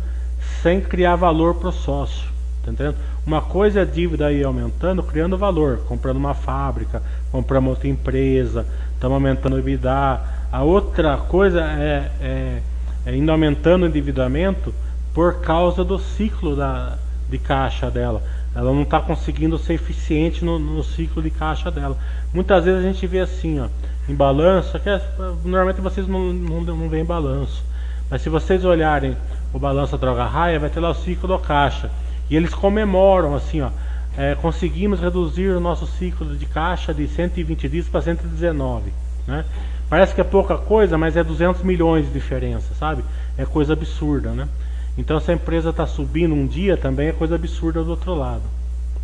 sem 0.63 0.81
criar 0.81 1.17
valor 1.17 1.55
para 1.55 1.69
o 1.69 1.73
sócio. 1.73 2.29
Tá 2.65 2.71
entendendo? 2.73 2.97
Uma 3.27 3.43
coisa 3.43 3.81
é 3.81 3.83
a 3.83 3.85
dívida 3.85 4.29
aí 4.29 4.45
aumentando, 4.45 5.03
criando 5.03 5.37
valor, 5.37 5.81
comprando 5.89 6.17
uma 6.17 6.33
fábrica, 6.33 7.03
comprando 7.33 7.67
outra 7.67 7.89
empresa, 7.89 8.65
estamos 8.95 9.17
aumentando 9.17 9.57
o 9.57 9.59
EBITDA. 9.59 10.21
A 10.53 10.63
outra 10.63 11.17
coisa 11.17 11.61
é, 11.61 12.13
é, 12.21 12.63
é 13.05 13.17
indo 13.17 13.33
aumentando 13.33 13.83
o 13.83 13.89
endividamento 13.89 14.73
por 15.13 15.41
causa 15.41 15.85
do 15.85 15.99
ciclo 15.99 16.55
da, 16.55 16.99
de 17.29 17.37
caixa 17.37 17.91
dela. 17.91 18.23
Ela 18.55 18.73
não 18.73 18.83
está 18.83 19.01
conseguindo 19.01 19.59
ser 19.59 19.75
eficiente 19.75 20.45
no, 20.45 20.57
no, 20.57 20.85
ciclo 20.85 21.21
de 21.21 21.31
caixa 21.31 21.69
dela. 21.69 21.99
Muitas 22.33 22.65
vezes 22.65 22.79
a 22.79 22.89
gente 22.89 23.05
vê 23.09 23.19
assim, 23.19 23.59
ó, 23.59 23.67
em 24.09 24.15
balanço, 24.15 24.79
que 24.79 24.89
é, 24.89 25.03
normalmente 25.45 25.81
vocês 25.81 26.07
não, 26.07 26.33
não, 26.33 26.61
não 26.61 26.89
veem 26.89 27.05
balanço. 27.05 27.65
Mas 28.09 28.23
se 28.23 28.29
vocês 28.29 28.65
olharem 28.65 29.17
o 29.53 29.59
balanço 29.59 29.99
droga 29.99 30.25
raia, 30.27 30.61
vai 30.61 30.71
ter 30.71 30.79
lá 30.79 30.91
o 30.91 30.95
ciclo 30.95 31.27
do 31.27 31.39
caixa. 31.41 31.91
E 32.29 32.37
eles 32.37 32.55
comemoram 32.55 33.35
assim, 33.35 33.61
ó. 33.61 33.71
É, 34.17 34.35
conseguimos 34.35 34.99
reduzir 34.99 35.51
o 35.51 35.61
nosso 35.61 35.87
ciclo 35.87 36.35
de 36.35 36.47
caixa 36.47 36.95
de 36.95 37.07
120 37.07 37.69
dias 37.69 37.87
para 37.87 38.01
119. 38.01 38.91
Né? 39.27 39.45
Parece 39.91 40.15
que 40.15 40.21
é 40.21 40.25
pouca 40.25 40.57
coisa, 40.57 40.97
mas 40.97 41.17
é 41.17 41.23
200 41.23 41.63
milhões 41.63 42.07
de 42.07 42.13
diferença, 42.13 42.75
sabe? 42.75 43.05
É 43.37 43.45
coisa 43.45 43.75
absurda, 43.75 44.31
né? 44.31 44.49
Então, 44.97 45.21
se 45.21 45.31
a 45.31 45.35
empresa 45.35 45.71
está 45.71 45.87
subindo 45.87 46.35
um 46.35 46.47
dia, 46.47 46.77
também 46.77 47.09
é 47.09 47.13
coisa 47.13 47.35
absurda 47.35 47.85
do 47.85 47.91
outro 47.91 48.15
lado. 48.15 48.43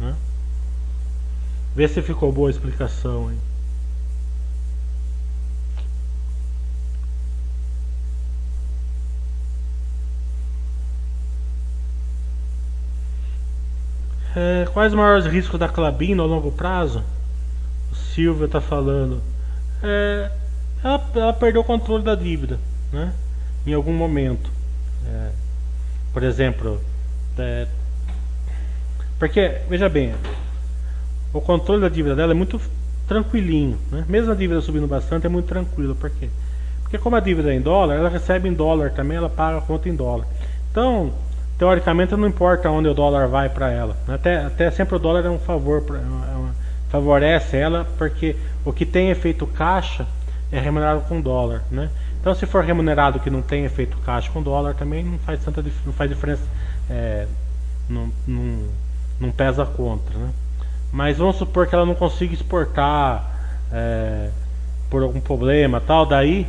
Né? 0.01 0.15
Vê 1.77 1.87
se 1.87 2.01
ficou 2.01 2.33
boa 2.33 2.49
a 2.49 2.51
explicação. 2.51 3.31
Hein? 3.31 3.39
É, 14.35 14.67
quais 14.73 14.93
os 14.93 14.99
maiores 14.99 15.27
riscos 15.27 15.59
da 15.59 15.69
Clabin 15.69 16.19
a 16.19 16.25
longo 16.25 16.51
prazo? 16.51 17.03
O 17.91 17.95
Silvio 17.95 18.47
está 18.47 18.61
falando. 18.61 19.21
É, 19.83 20.31
ela, 20.83 21.11
ela, 21.15 21.33
perdeu 21.33 21.61
o 21.61 21.65
controle 21.65 22.03
da 22.03 22.15
dívida, 22.15 22.59
né? 22.93 23.13
Em 23.67 23.75
algum 23.75 23.93
momento. 23.93 24.51
É, 25.07 25.31
por 26.13 26.23
exemplo, 26.23 26.81
é, 27.39 27.67
porque 29.19 29.61
veja 29.69 29.89
bem, 29.89 30.15
o 31.33 31.41
controle 31.41 31.81
da 31.81 31.89
dívida 31.89 32.17
dela 32.17 32.33
é 32.33 32.35
muito 32.35 32.61
tranquilinho, 33.07 33.79
né? 33.91 34.05
Mesmo 34.09 34.33
a 34.33 34.35
dívida 34.35 34.61
subindo 34.61 34.87
bastante 34.87 35.27
é 35.27 35.29
muito 35.29 35.47
tranquilo, 35.47 35.95
por 35.95 36.11
quê? 36.11 36.29
Porque 36.83 36.99
como 36.99 37.17
a 37.17 37.21
dívida 37.21 37.53
é 37.53 37.57
em 37.57 37.61
dólar, 37.61 37.97
ela 37.97 38.09
recebe 38.09 38.49
em 38.49 38.53
dólar 38.53 38.91
também, 38.91 39.17
ela 39.17 39.29
paga 39.29 39.59
a 39.59 39.61
conta 39.61 39.89
em 39.89 39.95
dólar. 39.95 40.27
Então, 40.71 41.13
teoricamente 41.63 42.17
não 42.17 42.27
importa 42.27 42.69
onde 42.69 42.89
o 42.89 42.95
dólar 42.95 43.29
vai 43.29 43.49
para 43.49 43.71
ela. 43.71 43.97
Até, 44.09 44.47
até 44.47 44.69
sempre 44.73 44.97
o 44.97 44.99
dólar 44.99 45.25
é 45.25 45.31
um 45.31 45.39
favor, 45.39 45.81
é 45.91 46.37
uma, 46.37 46.53
favorece 46.91 47.57
ela, 47.57 47.87
porque 47.97 48.35
o 48.65 48.73
que 48.73 48.85
tem 48.85 49.11
efeito 49.11 49.47
caixa 49.47 50.05
é 50.51 50.59
remunerado 50.59 51.03
com 51.03 51.21
dólar, 51.21 51.63
né? 51.71 51.89
Então 52.21 52.35
se 52.35 52.47
for 52.47 52.65
remunerado 52.65 53.21
que 53.21 53.31
não 53.31 53.41
tem 53.41 53.65
efeito 53.65 53.97
caixa 53.99 54.29
com 54.33 54.43
dólar 54.43 54.75
também 54.75 55.05
não 55.05 55.21
faz 55.21 55.39
tanta 55.45 55.65
não 55.87 55.93
faz 55.93 56.11
diferença 56.11 56.43
é, 56.91 57.29
não, 57.89 58.11
não, 58.27 58.65
não 59.21 59.31
pesa 59.31 59.65
contra, 59.65 60.19
né? 60.19 60.31
Mas 60.91 61.19
vamos 61.19 61.37
supor 61.37 61.69
que 61.69 61.77
ela 61.77 61.87
não 61.87 61.95
consiga 61.95 62.35
exportar 62.35 63.25
é, 63.73 64.31
por 64.91 65.05
algum 65.05 65.21
problema 65.21 65.81
tal, 65.81 66.07
daí 66.07 66.45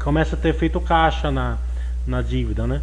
começa 0.00 0.36
a 0.36 0.38
ter 0.38 0.54
feito 0.54 0.80
caixa 0.80 1.28
na, 1.28 1.58
na 2.06 2.22
dívida, 2.22 2.68
né? 2.68 2.80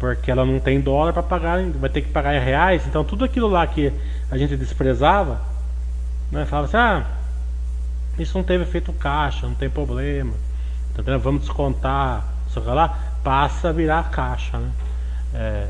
Porque 0.00 0.30
ela 0.30 0.46
não 0.46 0.58
tem 0.58 0.80
dólar 0.80 1.12
para 1.12 1.22
pagar, 1.22 1.62
vai 1.78 1.90
ter 1.90 2.00
que 2.00 2.10
pagar 2.10 2.34
em 2.34 2.40
reais, 2.40 2.86
então 2.86 3.04
tudo 3.04 3.24
aquilo 3.24 3.46
lá 3.46 3.66
que 3.66 3.92
a 4.30 4.38
gente 4.38 4.56
desprezava, 4.56 5.42
né? 6.32 6.46
Falava 6.46 6.66
assim, 6.66 6.76
ah, 6.78 7.06
isso 8.18 8.36
não 8.36 8.42
teve 8.42 8.64
efeito 8.64 8.92
caixa, 8.94 9.46
não 9.46 9.54
tem 9.54 9.68
problema, 9.68 10.32
tá 10.94 11.16
vamos 11.18 11.42
descontar, 11.42 12.26
só 12.48 12.62
que 12.62 12.66
lá 12.66 12.98
passa 13.22 13.68
a 13.68 13.72
virar 13.72 14.10
caixa, 14.10 14.56
né? 14.56 14.70
É, 15.34 15.68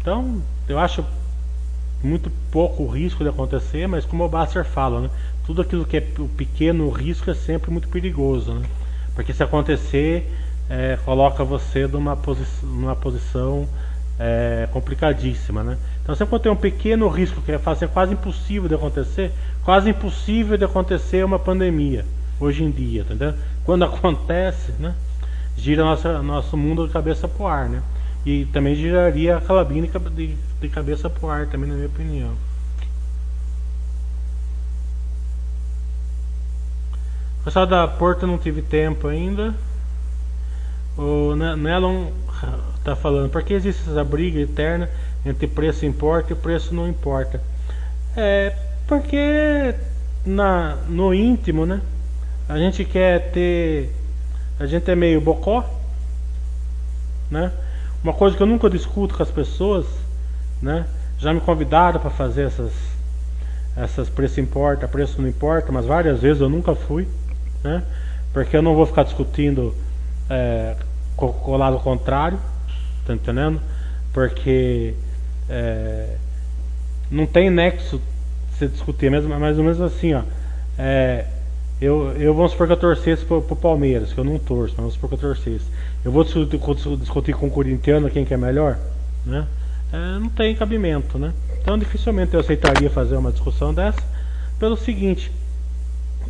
então, 0.00 0.42
eu 0.68 0.78
acho 0.78 1.04
muito 2.02 2.30
pouco 2.50 2.86
risco 2.86 3.22
de 3.22 3.30
acontecer, 3.30 3.86
mas 3.86 4.04
como 4.04 4.24
o 4.24 4.28
Basser 4.28 4.64
fala, 4.64 5.02
né? 5.02 5.10
tudo 5.46 5.62
aquilo 5.62 5.84
que 5.84 5.96
é 5.96 6.08
o 6.18 6.28
pequeno 6.28 6.88
risco 6.90 7.30
é 7.30 7.34
sempre 7.34 7.70
muito 7.70 7.88
perigoso, 7.88 8.54
né? 8.54 8.66
porque 9.14 9.32
se 9.32 9.42
acontecer, 9.42 10.32
é, 10.70 10.96
coloca 11.04 11.42
você 11.42 11.88
numa, 11.88 12.16
posi 12.16 12.44
numa 12.62 12.94
posição 12.94 13.68
é, 14.20 14.68
complicadíssima. 14.72 15.64
Né? 15.64 15.76
Então, 16.00 16.14
sempre 16.14 16.30
quando 16.30 16.42
tem 16.42 16.52
um 16.52 16.56
pequeno 16.56 17.08
risco 17.08 17.42
que 17.42 17.50
é 17.50 17.58
fazer 17.58 17.88
quase 17.88 18.12
impossível 18.12 18.68
de 18.68 18.76
acontecer, 18.76 19.32
quase 19.64 19.90
impossível 19.90 20.56
de 20.56 20.64
acontecer 20.64 21.24
uma 21.24 21.40
pandemia 21.40 22.04
hoje 22.38 22.62
em 22.62 22.70
dia, 22.70 23.04
tá 23.04 23.34
Quando 23.64 23.84
acontece, 23.84 24.72
né? 24.78 24.94
gira 25.56 25.84
nossa, 25.84 26.22
nosso 26.22 26.56
mundo 26.56 26.86
de 26.86 26.92
cabeça 26.92 27.26
para 27.26 27.42
o 27.42 27.46
ar, 27.46 27.68
né? 27.68 27.82
E 28.24 28.44
também 28.46 28.74
giraria 28.74 29.36
a 29.36 29.40
calabina 29.40 29.88
de, 30.14 30.36
de 30.60 30.68
cabeça 30.68 31.10
para 31.10 31.26
o 31.26 31.30
ar, 31.30 31.46
também 31.46 31.68
na 31.68 31.74
minha 31.74 31.86
opinião. 31.86 32.32
O 37.40 37.44
pessoal 37.44 37.66
da 37.66 37.88
Porta 37.88 38.26
não 38.26 38.38
tive 38.38 38.62
tempo 38.62 39.08
ainda. 39.08 39.54
O 40.96 41.34
Nelon 41.34 42.08
está 42.78 42.94
falando, 42.96 43.30
por 43.30 43.42
que 43.42 43.54
existe 43.54 43.88
essa 43.88 44.04
briga 44.04 44.40
eterna 44.40 44.88
entre 45.24 45.46
preço 45.46 45.86
importa 45.86 46.32
e 46.32 46.36
preço 46.36 46.74
não 46.74 46.88
importa? 46.88 47.40
É 48.16 48.54
porque 48.86 49.74
na, 50.26 50.76
no 50.88 51.14
íntimo, 51.14 51.64
né? 51.64 51.80
A 52.48 52.58
gente 52.58 52.84
quer 52.84 53.30
ter. 53.30 53.94
A 54.58 54.66
gente 54.66 54.90
é 54.90 54.96
meio 54.96 55.20
bocó, 55.20 55.64
né? 57.30 57.52
Uma 58.02 58.12
coisa 58.12 58.36
que 58.36 58.42
eu 58.42 58.46
nunca 58.46 58.68
discuto 58.68 59.14
com 59.14 59.22
as 59.22 59.30
pessoas, 59.30 59.86
né? 60.60 60.86
Já 61.18 61.32
me 61.32 61.40
convidaram 61.40 62.00
para 62.00 62.10
fazer 62.10 62.46
essas 62.46 62.72
essas 63.76 64.08
preço 64.08 64.40
importa, 64.40 64.88
preço 64.88 65.22
não 65.22 65.28
importa, 65.28 65.70
mas 65.70 65.86
várias 65.86 66.20
vezes 66.20 66.42
eu 66.42 66.48
nunca 66.48 66.74
fui, 66.74 67.06
né? 67.62 67.82
Porque 68.32 68.56
eu 68.56 68.62
não 68.62 68.74
vou 68.74 68.86
ficar 68.86 69.04
discutindo 69.04 69.74
é, 70.30 70.76
com, 71.16 71.32
com 71.32 71.50
o 71.52 71.56
lado 71.56 71.78
contrário, 71.80 72.38
tá 73.04 73.12
entendendo? 73.12 73.60
Porque 74.12 74.94
é, 75.48 76.16
não 77.10 77.26
tem 77.26 77.50
nexo 77.50 78.00
se 78.56 78.68
discutir, 78.68 79.10
mesmo, 79.10 79.38
mais 79.38 79.58
ou 79.58 79.64
menos 79.64 79.80
assim, 79.80 80.14
ó. 80.14 80.22
É, 80.78 81.26
eu, 81.80 82.12
eu 82.12 82.48
supor 82.48 82.66
que 82.66 82.72
eu 82.74 82.76
torcesse 82.76 83.24
pro, 83.24 83.42
pro 83.42 83.56
Palmeiras, 83.56 84.12
que 84.12 84.18
eu 84.18 84.24
não 84.24 84.38
torço, 84.38 84.74
mas 84.76 84.76
vamos 84.76 84.94
supor 84.94 85.08
que 85.08 85.14
eu 85.16 85.20
torcesse. 85.20 85.66
Eu 86.04 86.12
vou 86.12 86.24
discutir, 86.24 86.96
discutir 86.98 87.34
com 87.34 87.46
o 87.46 87.50
corintiano 87.50 88.10
quem 88.10 88.24
que 88.24 88.32
é 88.32 88.36
melhor, 88.36 88.78
né? 89.26 89.46
É, 89.92 90.18
não 90.18 90.28
tem 90.28 90.54
cabimento, 90.54 91.18
né? 91.18 91.32
Então 91.60 91.76
dificilmente 91.78 92.34
eu 92.34 92.40
aceitaria 92.40 92.88
fazer 92.88 93.16
uma 93.16 93.32
discussão 93.32 93.74
dessa 93.74 94.00
pelo 94.58 94.76
seguinte, 94.76 95.32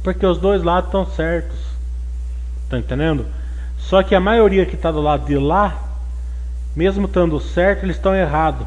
porque 0.04 0.24
os 0.24 0.38
dois 0.38 0.62
lados 0.62 0.88
estão 0.88 1.04
certos, 1.04 1.58
tá 2.68 2.78
entendendo? 2.78 3.26
Só 3.80 4.02
que 4.02 4.14
a 4.14 4.20
maioria 4.20 4.64
que 4.66 4.74
está 4.74 4.90
do 4.90 5.00
lado 5.00 5.26
de 5.26 5.36
lá, 5.36 5.76
mesmo 6.76 7.06
estando 7.06 7.40
certo, 7.40 7.84
eles 7.84 7.96
estão 7.96 8.14
errados, 8.14 8.66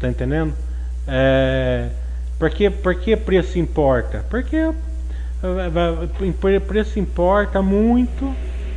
tá 0.00 0.08
entendendo? 0.08 0.54
É, 1.06 1.90
porque, 2.38 2.70
porque 2.70 3.16
preço 3.16 3.58
importa? 3.58 4.24
Porque 4.30 4.72
preço 6.66 6.98
importa 6.98 7.60
muito, 7.60 8.34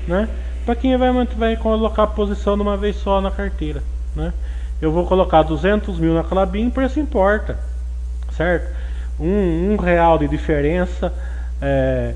né? 0.08 0.28
Para 0.66 0.76
quem 0.76 0.98
vai, 0.98 1.12
vai 1.38 1.56
colocar 1.56 2.04
a 2.04 2.08
posição 2.08 2.56
de 2.56 2.62
uma 2.62 2.76
vez 2.76 2.98
só 2.98 3.22
na 3.22 3.32
carteira, 3.32 3.82
né? 4.14 4.34
Eu 4.82 4.92
vou 4.92 5.08
colocar 5.08 5.42
200 5.44 5.98
mil 6.00 6.14
na 6.14 6.24
Clabin, 6.24 6.70
preço 6.70 7.00
importa, 7.00 7.58
certo? 8.32 8.76
Um, 9.20 9.72
um 9.72 9.78
real 9.78 10.20
de 10.20 10.28
diferença 10.28 11.14
é, 11.62 12.14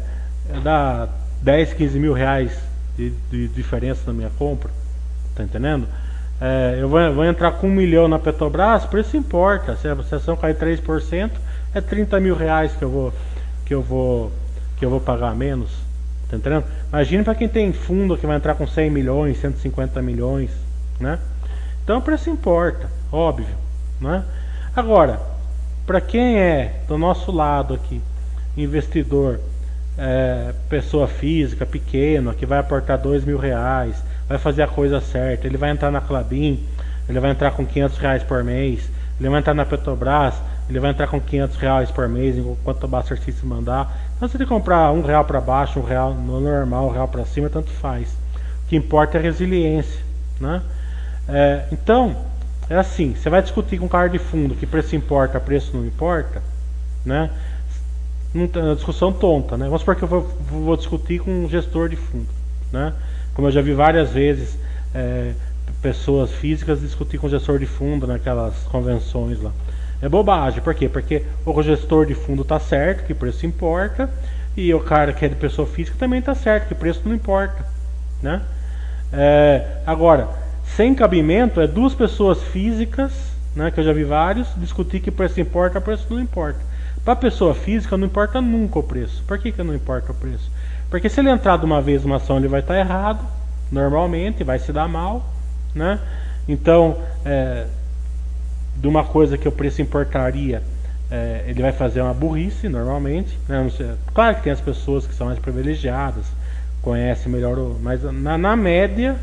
dá 0.62 1.08
10, 1.41 1.74
15 1.74 1.98
mil 1.98 2.13
reais 2.13 2.71
de, 3.10 3.10
de, 3.32 3.48
diferença 3.48 4.04
na 4.08 4.14
minha 4.14 4.30
compra, 4.38 4.70
tá 5.36 5.44
entendendo? 5.44 5.88
É, 6.40 6.78
eu 6.80 6.88
vou, 6.88 7.14
vou, 7.14 7.26
entrar 7.26 7.52
com 7.54 7.68
um 7.68 7.72
milhão 7.72 8.08
na 8.08 8.20
Petrobras, 8.20 8.86
preço 8.86 9.18
importa. 9.18 9.76
Se 9.78 9.88
a 9.88 9.94
ação 9.94 10.36
cair 10.36 10.56
3%, 10.56 11.32
é 11.74 11.82
30 11.82 12.20
mil 12.20 12.36
reais 12.36 12.74
que 12.74 12.84
eu 12.84 12.90
vou 12.90 13.14
que 13.66 13.74
eu 13.74 13.82
vou 13.82 14.32
que 14.78 14.86
eu 14.86 14.90
vou 14.90 15.00
pagar 15.00 15.36
menos. 15.36 15.70
Tá 16.30 16.38
entendendo? 16.38 16.66
Imagine 16.90 17.24
para 17.24 17.36
quem 17.36 17.48
tem 17.48 17.74
fundo 17.74 18.18
que 18.18 18.26
vai 18.26 18.38
entrar 18.38 18.56
com 18.56 18.66
100 18.66 18.90
milhões, 18.90 19.40
150 19.40 20.02
milhões, 20.02 20.50
né? 21.00 21.20
Então 21.84 21.98
o 21.98 22.02
preço 22.02 22.30
importa, 22.30 22.90
óbvio, 23.12 23.56
né? 24.00 24.24
Agora, 24.76 25.20
para 25.86 26.00
quem 26.00 26.40
é 26.40 26.82
do 26.88 26.98
nosso 26.98 27.32
lado 27.32 27.74
aqui, 27.74 28.02
investidor, 28.56 29.40
é, 30.02 30.52
pessoa 30.68 31.08
física, 31.08 31.64
pequeno, 31.64 32.34
que 32.34 32.43
vai 32.43 32.58
aportar 32.58 32.97
2 32.97 33.24
mil 33.24 33.38
reais, 33.38 34.04
vai 34.28 34.39
fazer 34.39 34.64
a 34.64 34.68
coisa 34.68 34.99
certa, 34.99 35.45
ele 35.45 35.58
vai 35.58 35.70
entrar 35.70 35.91
na 35.91 36.02
Clabin, 36.02 36.60
ele 37.08 37.20
vai 37.20 37.30
entrar 37.30 37.52
com 37.52 37.64
500 37.64 37.97
reais 37.99 38.24
por 38.24 38.43
mês, 38.43 38.89
ele 39.20 39.30
vai 39.30 39.39
entrar 39.39 39.54
na 39.54 39.64
Petrobras, 39.64 40.34
ele 40.68 40.80
vai 40.80 40.89
entrar 40.89 41.06
com 41.06 41.22
500 41.22 41.56
reais 41.58 41.91
por 41.91 42.10
mês, 42.10 42.36
enquanto 42.36 42.84
o 42.84 42.88
Buster 42.88 43.22
System 43.22 43.47
mandar. 43.47 43.95
Então, 44.18 44.28
se 44.28 44.38
ele 44.38 44.47
comprar 44.47 44.91
um 44.91 45.04
real 45.04 45.24
para 45.24 45.39
baixo, 45.39 45.80
um 45.80 45.84
real 45.84 46.16
no 46.16 46.39
normal, 46.39 46.88
um 46.88 46.91
real 46.91 47.08
para 47.08 47.24
cima, 47.26 47.47
tanto 47.47 47.70
faz. 47.70 48.10
O 48.66 48.70
que 48.70 48.76
importa 48.76 49.18
é 49.18 49.20
a 49.20 49.24
resiliência, 49.24 49.99
né? 50.39 50.64
É, 51.30 51.66
então, 51.72 52.16
é 52.68 52.76
assim, 52.76 53.14
você 53.14 53.30
vai 53.30 53.43
discutir 53.43 53.78
com 53.78 53.86
um 53.86 53.89
cara 53.89 54.10
de 54.10 54.18
fundo 54.18 54.56
que 54.56 54.66
preço 54.66 54.95
importa, 54.95 55.39
preço 55.39 55.78
não 55.78 55.86
importa, 55.86 56.41
né? 57.06 57.30
Uma 58.34 58.76
discussão 58.76 59.12
tonta, 59.12 59.58
né? 59.58 59.66
Vamos 59.66 59.82
supor 59.82 59.96
que 59.96 60.04
eu 60.04 60.08
vou, 60.08 60.22
vou, 60.50 60.78
discutir 60.78 61.20
com 61.20 61.46
um 61.46 61.50
gestor 61.50 61.90
de 61.90 61.98
fundo, 61.98 62.30
né? 62.72 62.94
Como 63.34 63.48
eu 63.48 63.52
já 63.52 63.62
vi 63.62 63.74
várias 63.74 64.12
vezes 64.12 64.58
é, 64.96 65.34
pessoas 65.82 66.32
físicas 66.32 66.80
discutir 66.80 67.18
com 67.18 67.28
gestor 67.28 67.60
de 67.60 67.66
fundo 67.66 68.08
naquelas 68.08 68.56
convenções 68.72 69.42
lá. 69.42 69.52
É 70.02 70.08
bobagem, 70.08 70.62
por 70.62 70.74
quê? 70.74 70.88
Porque 70.88 71.24
o 71.46 71.62
gestor 71.62 72.06
de 72.06 72.16
fundo 72.16 72.42
está 72.42 72.60
certo, 72.60 73.06
que 73.06 73.14
preço 73.14 73.46
importa, 73.46 74.10
e 74.56 74.74
o 74.74 74.80
cara 74.80 75.14
que 75.14 75.26
é 75.26 75.28
de 75.28 75.36
pessoa 75.36 75.68
física 75.68 75.96
também 76.00 76.20
está 76.20 76.34
certo, 76.34 76.68
que 76.68 76.76
preço 76.76 77.02
não 77.06 77.14
importa. 77.14 77.66
Né? 78.22 78.42
É, 79.12 79.82
agora, 79.86 80.30
sem 80.76 80.96
cabimento 80.96 81.60
é 81.60 81.68
duas 81.68 81.94
pessoas 81.94 82.42
físicas, 82.44 83.12
né, 83.56 83.70
que 83.70 83.80
eu 83.80 83.84
já 83.84 83.92
vi 83.92 84.04
vários, 84.04 84.48
discutir 84.58 85.02
que 85.02 85.12
preço 85.12 85.40
importa, 85.42 85.82
preço 85.82 86.08
não 86.10 86.20
importa. 86.20 86.70
Para 87.04 87.16
pessoa 87.16 87.56
física 87.56 87.97
não 87.97 88.06
importa 88.06 88.39
nunca 88.39 88.80
o 88.80 88.84
preço. 88.84 89.24
Por 89.28 89.39
que, 89.39 89.52
que 89.52 89.64
não 89.64 89.74
importa 89.74 90.12
o 90.12 90.16
preço? 90.16 90.52
Porque 90.89 91.10
se 91.10 91.20
ele 91.20 91.30
entrar 91.30 91.58
de 91.58 91.66
uma 91.66 91.82
vez 91.82 92.04
numa 92.04 92.18
ação, 92.18 92.38
ele 92.38 92.47
vai 92.47 92.60
estar 92.60 92.78
errado, 92.78 93.26
normalmente, 93.72 94.43
vai 94.43 94.60
se 94.60 94.72
dar 94.72 94.88
mal. 94.88 95.26
Né? 95.74 95.99
Então, 96.47 96.97
é, 97.26 97.66
de 98.76 98.88
uma 98.88 99.04
coisa 99.04 99.38
que 99.38 99.47
o 99.47 99.52
preço 99.52 99.82
importaria, 99.82 100.62
é, 101.10 101.45
ele 101.47 101.62
vai 101.62 101.72
fazer 101.72 102.02
uma 102.02 102.14
burrice 102.14 102.70
normalmente. 102.70 103.38
Né? 103.47 103.70
Claro 104.14 104.36
que 104.36 104.43
tem 104.43 104.52
as 104.52 104.62
pessoas 104.62 105.08
que 105.08 105.16
são 105.16 105.28
mais 105.28 105.39
privilegiadas, 105.39 106.26
conhecem 106.82 107.32
melhor, 107.32 107.58
mas 107.82 108.04
na, 108.04 108.38
na, 108.38 108.56
média 108.56 109.16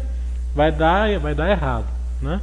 vai 0.55 0.73
dar, 0.73 1.19
vai 1.19 1.35
dar 1.35 1.51
errado. 1.51 1.87
Né? 2.23 2.41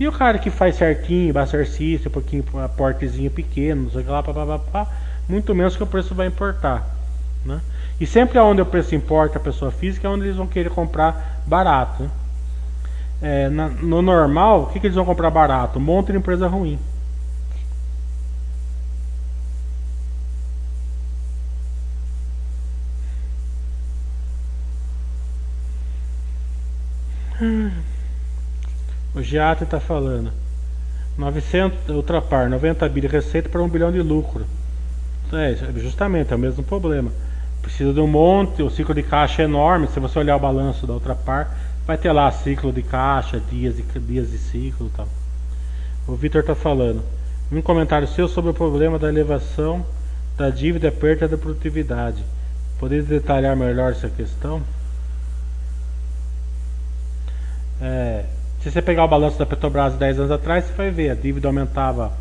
E 0.00 0.08
o 0.08 0.12
cara 0.12 0.38
que 0.38 0.50
faz 0.50 0.76
certinho, 0.76 1.38
exercício, 1.38 2.08
um 2.08 2.12
pouquinho 2.12 2.44
aportezinho 2.64 3.30
pequeno, 3.30 3.84
não 3.84 3.90
sei 3.90 4.02
lá, 4.02 4.22
pá, 4.22 4.32
pá, 4.32 4.58
pá, 4.58 4.86
muito 5.28 5.54
menos 5.54 5.76
que 5.76 5.82
o 5.82 5.86
preço 5.86 6.14
vai 6.14 6.26
importar. 6.26 6.88
Né? 7.44 7.60
E 8.00 8.06
sempre 8.06 8.38
onde 8.38 8.62
o 8.62 8.66
preço 8.66 8.94
importa 8.94 9.38
a 9.38 9.40
pessoa 9.40 9.70
física 9.70 10.08
é 10.08 10.10
onde 10.10 10.24
eles 10.24 10.36
vão 10.36 10.46
querer 10.46 10.70
comprar 10.70 11.42
barato. 11.46 12.02
Né? 12.02 12.10
é, 13.22 13.48
na, 13.50 13.68
no 13.68 14.02
normal, 14.02 14.62
o 14.62 14.66
que, 14.66 14.80
que 14.80 14.86
eles 14.86 14.96
vão 14.96 15.04
comprar 15.04 15.30
barato? 15.30 15.78
Um 15.78 15.82
monte 15.82 16.12
de 16.12 16.18
empresa 16.18 16.48
ruim. 16.48 16.78
O 29.14 29.22
Giata 29.22 29.64
está 29.64 29.80
falando. 29.80 30.30
900, 31.18 31.90
outra 31.90 32.22
par, 32.22 32.48
90 32.48 32.88
bi 32.88 33.00
de 33.00 33.06
receita 33.06 33.48
para 33.48 33.62
1 33.62 33.68
bilhão 33.68 33.92
de 33.92 34.00
lucro. 34.00 34.46
É, 35.32 35.54
justamente, 35.76 36.32
é 36.32 36.36
o 36.36 36.38
mesmo 36.38 36.62
problema. 36.62 37.10
Precisa 37.62 37.92
de 37.92 38.00
um 38.00 38.06
monte, 38.06 38.62
o 38.62 38.70
ciclo 38.70 38.94
de 38.94 39.02
caixa 39.02 39.42
é 39.42 39.44
enorme. 39.44 39.88
Se 39.88 40.00
você 40.00 40.18
olhar 40.18 40.36
o 40.36 40.40
balanço 40.40 40.86
da 40.86 40.94
outra 40.94 41.14
par, 41.14 41.56
vai 41.86 41.98
ter 41.98 42.10
lá 42.12 42.30
ciclo 42.30 42.72
de 42.72 42.82
caixa, 42.82 43.40
dias 43.50 43.76
de, 43.76 43.82
dias 43.82 44.30
de 44.30 44.38
ciclo 44.38 44.86
e 44.86 44.90
tal. 44.96 45.08
O 46.06 46.14
Vitor 46.14 46.40
está 46.40 46.54
falando. 46.54 47.02
Um 47.52 47.60
comentário 47.60 48.06
seu 48.08 48.28
sobre 48.28 48.50
o 48.50 48.54
problema 48.54 48.98
da 48.98 49.08
elevação 49.08 49.84
da 50.36 50.50
dívida 50.50 50.88
e 50.88 50.90
perda 50.90 51.28
da 51.28 51.36
produtividade. 51.36 52.24
Poderia 52.78 53.04
detalhar 53.04 53.54
melhor 53.56 53.92
essa 53.92 54.08
questão? 54.08 54.62
É, 57.80 58.24
se 58.62 58.70
você 58.70 58.82
pegar 58.82 59.04
o 59.04 59.08
balanço 59.08 59.38
da 59.38 59.46
Petrobras 59.46 59.94
10 59.94 60.18
anos 60.18 60.30
atrás, 60.30 60.64
você 60.66 60.72
vai 60.74 60.90
ver 60.90 61.10
a 61.10 61.14
dívida 61.14 61.48
aumentava 61.48 62.12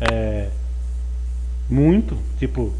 é, 0.00 0.48
muito, 1.68 2.16
tipo 2.38 2.72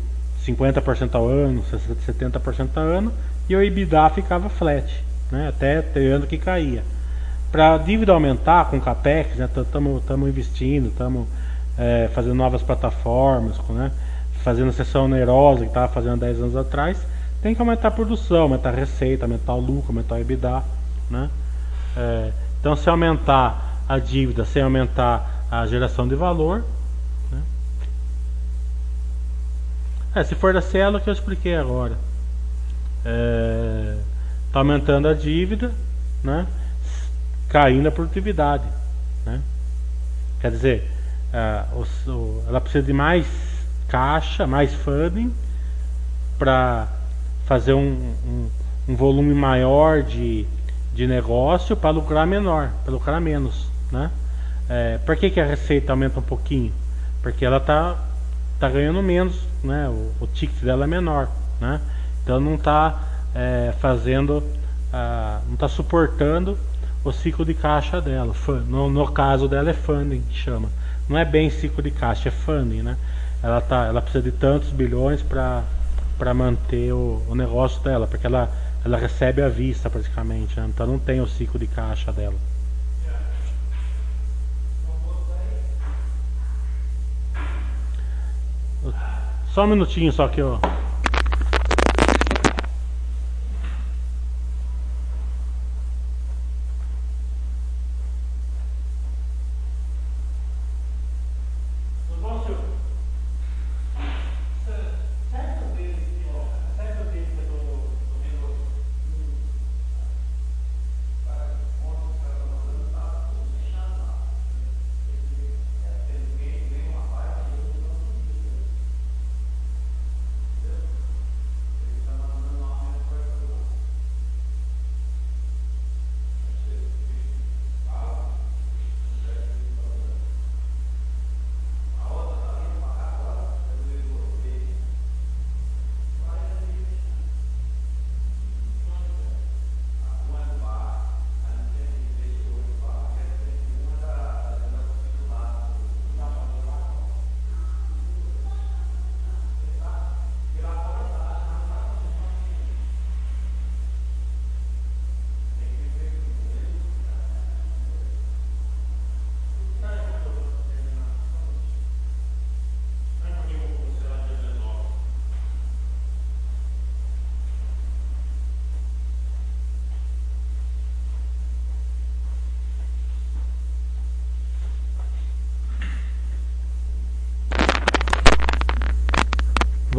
50% 0.44 1.14
ao 1.14 1.26
ano, 1.26 1.64
70% 2.06 2.68
ao 2.76 2.82
ano, 2.82 3.12
e 3.48 3.56
o 3.56 3.62
EBITDA 3.62 4.10
ficava 4.10 4.48
flat, 4.48 5.02
né, 5.30 5.48
até 5.48 5.80
ter 5.80 6.12
ano 6.12 6.26
que 6.26 6.36
caía. 6.36 6.82
Para 7.50 7.74
a 7.74 7.78
dívida 7.78 8.12
aumentar 8.12 8.70
com 8.70 8.80
capex, 8.80 9.38
estamos 9.38 10.02
né, 10.04 10.28
investindo, 10.28 10.88
estamos 10.88 11.26
é, 11.78 12.10
fazendo 12.14 12.34
novas 12.34 12.62
plataformas, 12.62 13.58
né, 13.70 13.90
fazendo 14.42 14.72
sessão 14.72 15.06
onerosa 15.06 15.60
que 15.60 15.68
estava 15.68 15.88
fazendo 15.88 16.20
10 16.20 16.40
anos 16.40 16.56
atrás, 16.56 16.98
tem 17.42 17.54
que 17.54 17.60
aumentar 17.62 17.88
a 17.88 17.90
produção, 17.90 18.42
aumentar 18.42 18.70
a 18.70 18.72
receita, 18.72 19.24
aumentar 19.24 19.54
o 19.54 19.60
lucro, 19.60 19.88
aumentar 19.88 20.16
o 20.16 20.18
EBITDA. 20.18 20.62
Né? 21.10 21.30
É, 21.96 22.30
então, 22.60 22.76
se 22.76 22.88
aumentar 22.88 23.82
a 23.88 23.98
dívida 23.98 24.44
sem 24.44 24.62
aumentar 24.62 25.46
a 25.50 25.66
geração 25.66 26.06
de 26.06 26.14
valor, 26.14 26.62
né? 27.32 27.42
é, 30.14 30.22
se 30.22 30.34
for 30.34 30.54
da 30.54 30.60
célula 30.60 31.00
que 31.00 31.08
eu 31.08 31.14
expliquei 31.14 31.56
agora, 31.56 31.98
está 32.98 33.10
é, 33.10 33.96
tá 34.52 34.58
aumentando 34.60 35.08
a 35.08 35.14
dívida, 35.14 35.72
né? 36.22 36.46
caindo 37.48 37.88
a 37.88 37.90
produtividade. 37.90 38.64
Né? 39.26 39.40
Quer 40.40 40.50
dizer, 40.50 40.90
o, 41.72 42.44
ela 42.46 42.60
precisa 42.60 42.84
de 42.84 42.92
mais 42.92 43.26
caixa, 43.88 44.46
mais 44.46 44.72
funding 44.72 45.34
para 46.38 46.88
fazer 47.44 47.74
um, 47.74 48.14
um, 48.26 48.50
um, 48.88 48.96
volume 48.96 49.34
maior 49.34 50.02
de, 50.02 50.46
de 50.92 51.06
negócio 51.06 51.76
para 51.76 51.90
lucrar 51.90 52.26
menor, 52.26 52.70
para 52.84 52.92
lucrar 52.92 53.20
menos, 53.20 53.70
né? 53.90 54.10
É, 54.68 54.98
por 54.98 55.16
que, 55.16 55.30
que 55.30 55.40
a 55.40 55.46
receita 55.46 55.92
aumenta 55.92 56.20
um 56.20 56.22
pouquinho? 56.22 56.72
Porque 57.22 57.44
ela 57.44 57.56
está 57.56 57.96
tá 58.58 58.68
ganhando 58.68 59.02
menos, 59.02 59.40
né? 59.62 59.88
O, 59.88 60.24
o 60.24 60.26
ticket 60.26 60.62
dela 60.62 60.84
é 60.84 60.86
menor, 60.86 61.28
né? 61.60 61.80
Então 62.22 62.40
não 62.40 62.54
está 62.54 63.02
é, 63.34 63.72
fazendo, 63.80 64.42
ah, 64.92 65.40
não 65.46 65.54
está 65.54 65.68
suportando 65.68 66.56
o 67.04 67.12
ciclo 67.12 67.44
de 67.44 67.54
caixa 67.54 68.00
dela. 68.00 68.34
No, 68.68 68.88
no 68.88 69.10
caso 69.10 69.48
dela 69.48 69.70
é 69.70 69.74
funding 69.74 70.22
que 70.22 70.36
chama. 70.36 70.68
Não 71.08 71.18
é 71.18 71.24
bem 71.24 71.50
ciclo 71.50 71.82
de 71.82 71.90
caixa, 71.90 72.28
é 72.28 72.32
funding, 72.32 72.82
né? 72.82 72.96
ela, 73.42 73.60
tá, 73.60 73.86
ela 73.86 74.02
precisa 74.02 74.22
de 74.22 74.32
tantos 74.32 74.70
bilhões 74.70 75.22
para 75.22 76.34
manter 76.34 76.92
o, 76.92 77.22
o 77.28 77.34
negócio 77.34 77.82
dela, 77.82 78.06
porque 78.06 78.26
ela, 78.26 78.50
ela 78.84 78.96
recebe 78.96 79.42
à 79.42 79.48
vista 79.48 79.90
praticamente, 79.90 80.58
né? 80.58 80.66
então 80.68 80.86
não 80.86 80.98
tem 80.98 81.20
o 81.20 81.26
ciclo 81.26 81.58
de 81.58 81.66
caixa 81.66 82.12
dela. 82.12 82.36
Só 89.52 89.64
um 89.64 89.68
minutinho 89.68 90.12
só 90.12 90.28
que 90.28 90.40
eu 90.40 90.60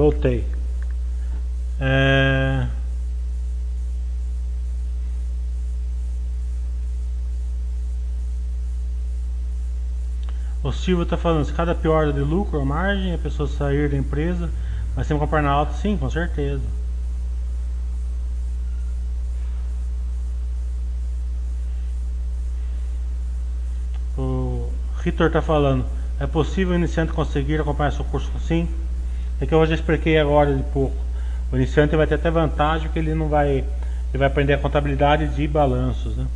Voltei. 0.01 0.43
É... 1.79 2.65
O 10.63 10.71
Silvio 10.71 11.03
está 11.03 11.17
falando, 11.17 11.45
se 11.45 11.53
cada 11.53 11.75
pior 11.75 12.11
de 12.11 12.19
lucro 12.19 12.57
ou 12.57 12.65
margem, 12.65 13.13
a 13.13 13.17
pessoa 13.19 13.47
sair 13.47 13.91
da 13.91 13.95
empresa, 13.95 14.49
vai 14.95 15.05
sempre 15.05 15.19
comprar 15.19 15.43
na 15.43 15.51
alta? 15.51 15.73
Sim, 15.73 15.95
com 15.97 16.09
certeza. 16.09 16.63
O 24.17 24.67
Ritor 25.03 25.27
está 25.27 25.43
falando, 25.43 25.85
é 26.19 26.25
possível 26.25 26.73
o 26.73 26.75
iniciante 26.75 27.13
conseguir 27.13 27.61
acompanhar 27.61 27.91
seu 27.91 28.05
curso? 28.05 28.31
Sim. 28.39 28.67
É 29.41 29.45
que 29.47 29.53
eu 29.53 29.65
já 29.65 29.73
expliquei 29.73 30.19
agora 30.19 30.55
de 30.55 30.61
pouco. 30.71 30.95
O 31.51 31.55
iniciante 31.57 31.95
vai 31.95 32.05
ter 32.05 32.15
até 32.15 32.29
vantagem 32.29 32.89
que 32.89 32.99
ele 32.99 33.15
não 33.15 33.27
vai. 33.27 33.49
Ele 34.13 34.17
vai 34.17 34.27
aprender 34.27 34.53
a 34.53 34.57
contabilidade 34.59 35.27
de 35.29 35.47
balanços. 35.47 36.15
Né? 36.15 36.27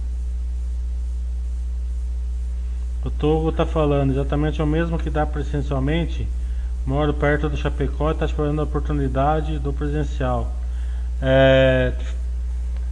O 3.04 3.12
Togo 3.12 3.50
está 3.50 3.66
falando 3.66 4.12
exatamente 4.12 4.60
o 4.62 4.66
mesmo 4.66 4.98
que 4.98 5.12
dá 5.12 5.26
presencialmente. 5.26 6.28
Moro 6.86 7.14
perto 7.14 7.48
do 7.48 7.56
Chapecó 7.56 8.10
e 8.10 8.14
está 8.14 8.26
explorando 8.26 8.62
a 8.62 8.64
oportunidade 8.64 9.60
do 9.60 9.72
presencial. 9.72 10.52
É, 11.22 11.94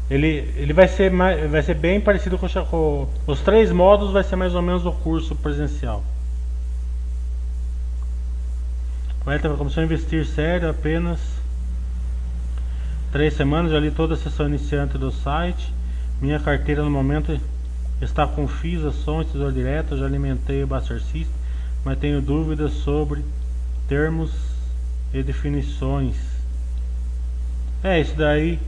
ele, 0.10 0.54
ele 0.56 0.74
vai 0.74 0.88
ser 0.88 1.12
mais, 1.12 1.50
vai 1.50 1.64
ser 1.64 1.74
bem 1.74 2.00
parecido 2.00 2.38
com 2.38 2.46
o 2.46 3.10
os 3.26 3.42
três 3.42 3.72
modos 3.72 4.12
vai 4.12 4.24
ser 4.24 4.36
mais 4.36 4.54
ou 4.54 4.62
menos 4.62 4.86
o 4.86 4.92
curso 4.92 5.36
presencial. 5.36 6.04
O 9.26 9.32
Elton 9.32 9.56
começou 9.56 9.82
a 9.82 9.86
investir 9.86 10.26
sério 10.26 10.70
apenas 10.70 11.20
três 13.12 13.34
semanas. 13.34 13.72
Já 13.72 13.80
li 13.80 13.92
toda 13.92 14.16
a 14.16 14.18
sessão 14.18 14.48
iniciante 14.48 14.98
do 14.98 15.12
site. 15.12 15.74
Minha 16.22 16.40
carteira 16.40 16.84
no 16.84 16.92
momento 16.92 17.40
está 18.02 18.28
com 18.28 18.48
FIS, 18.48 18.84
ações, 18.84 19.28
tesouro 19.28 19.54
direto. 19.54 19.98
Já 19.98 20.06
alimentei 20.06 20.64
o 20.64 20.68
Buster 20.68 21.00
System, 21.02 21.36
mas 21.86 22.00
tenho 22.00 22.22
dúvidas 22.22 22.74
sobre 22.74 23.24
termos 23.88 24.32
e 25.14 25.24
definições. 25.24 26.18
É 27.84 28.00
isso 28.00 28.16
daí. 28.16 28.60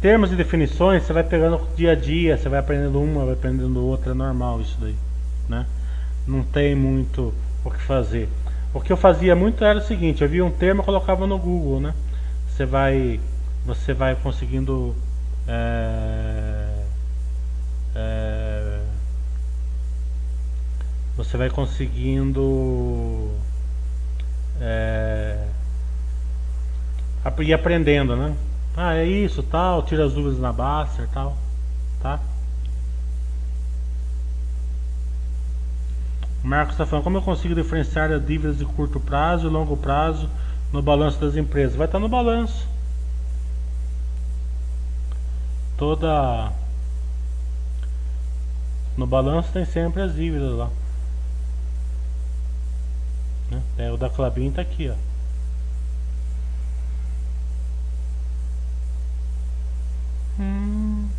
Termos 0.00 0.30
e 0.30 0.36
definições 0.36 1.02
você 1.02 1.12
vai 1.12 1.24
pegando 1.24 1.60
dia 1.76 1.90
a 1.90 1.94
dia, 1.96 2.38
você 2.38 2.48
vai 2.48 2.60
aprendendo 2.60 3.00
uma, 3.02 3.24
vai 3.24 3.34
aprendendo 3.34 3.84
outra, 3.84 4.12
é 4.12 4.14
normal 4.14 4.60
isso 4.60 4.76
daí, 4.80 4.94
né? 5.48 5.66
não 6.28 6.42
tem 6.42 6.74
muito 6.74 7.32
o 7.64 7.70
que 7.70 7.80
fazer. 7.80 8.28
O 8.78 8.80
que 8.80 8.92
eu 8.92 8.96
fazia 8.96 9.34
muito 9.34 9.64
era 9.64 9.80
o 9.80 9.82
seguinte, 9.82 10.22
eu 10.22 10.28
via 10.28 10.44
um 10.44 10.52
termo 10.52 10.82
e 10.82 10.84
colocava 10.84 11.26
no 11.26 11.36
Google, 11.36 11.80
né? 11.80 11.92
Você 12.46 12.64
vai, 12.64 13.18
você 13.66 13.92
vai 13.92 14.14
conseguindo 14.14 14.94
é, 15.48 16.84
é, 17.96 18.80
você 21.16 21.36
vai 21.36 21.50
conseguindo 21.50 23.32
é, 24.60 25.44
ir 27.40 27.52
aprendendo, 27.52 28.14
né? 28.14 28.32
Ah, 28.76 28.94
é 28.94 29.04
isso, 29.04 29.42
tal, 29.42 29.82
tira 29.82 30.04
as 30.04 30.12
dúvidas 30.12 30.38
na 30.38 30.52
Baster, 30.52 31.08
tal, 31.12 31.36
tá? 32.00 32.20
Marcos 36.48 36.72
está 36.72 36.86
falando, 36.86 37.04
como 37.04 37.18
eu 37.18 37.22
consigo 37.22 37.54
diferenciar 37.54 38.10
as 38.10 38.26
dívidas 38.26 38.56
de 38.56 38.64
curto 38.64 38.98
prazo 38.98 39.46
e 39.46 39.50
longo 39.50 39.76
prazo 39.76 40.30
no 40.72 40.80
balanço 40.80 41.20
das 41.20 41.36
empresas? 41.36 41.76
Vai 41.76 41.86
estar 41.86 41.98
no 41.98 42.08
balanço. 42.08 42.66
Toda 45.76 46.50
no 48.96 49.06
balanço 49.06 49.52
tem 49.52 49.66
sempre 49.66 50.00
as 50.00 50.14
dívidas 50.14 50.50
lá. 50.52 50.70
Né? 53.50 53.62
É, 53.76 53.92
o 53.92 53.98
da 53.98 54.08
Clabin 54.08 54.48
está 54.48 54.62
aqui, 54.62 54.88
ó. 54.88 54.94
Hum. 60.40 61.10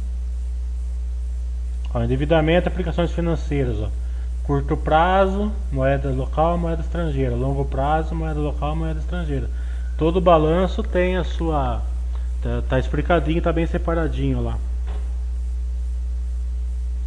Ó, 1.94 2.04
endividamento, 2.04 2.68
aplicações 2.68 3.12
financeiras, 3.12 3.78
ó. 3.80 3.90
Curto 4.50 4.76
prazo, 4.76 5.52
moeda 5.72 6.10
local, 6.10 6.58
moeda 6.58 6.82
estrangeira. 6.82 7.36
Longo 7.36 7.66
prazo, 7.66 8.16
moeda 8.16 8.40
local, 8.40 8.76
moeda 8.76 9.00
estrangeira. 9.00 9.48
Todo 9.96 10.20
balanço 10.20 10.82
tem 10.82 11.18
a 11.18 11.24
sua 11.24 11.84
tá, 12.42 12.64
tá 12.68 12.80
explicadinho, 12.80 13.44
tá 13.44 13.54
bem 13.54 13.68
separadinho 13.68 14.42
lá. 14.42 14.58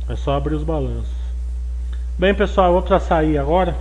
É 0.08 0.14
só 0.14 0.36
abrir 0.36 0.54
os 0.54 0.62
balanços. 0.62 1.16
Bem, 2.16 2.32
pessoal, 2.32 2.68
eu 2.68 2.74
vou 2.74 2.82
precisar 2.82 3.08
sair 3.08 3.36
agora. 3.36 3.74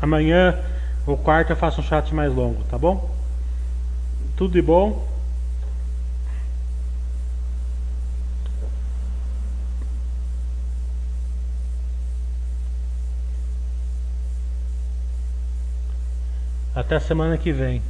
Amanhã 0.00 0.58
ou 1.06 1.14
quarta 1.14 1.52
eu 1.52 1.56
faço 1.58 1.82
um 1.82 1.84
chat 1.84 2.14
mais 2.14 2.34
longo, 2.34 2.64
tá 2.70 2.78
bom? 2.78 3.10
Tudo 4.34 4.54
de 4.54 4.62
bom. 4.62 5.06
Até 16.86 17.00
semana 17.00 17.36
que 17.36 17.50
vem. 17.50 17.82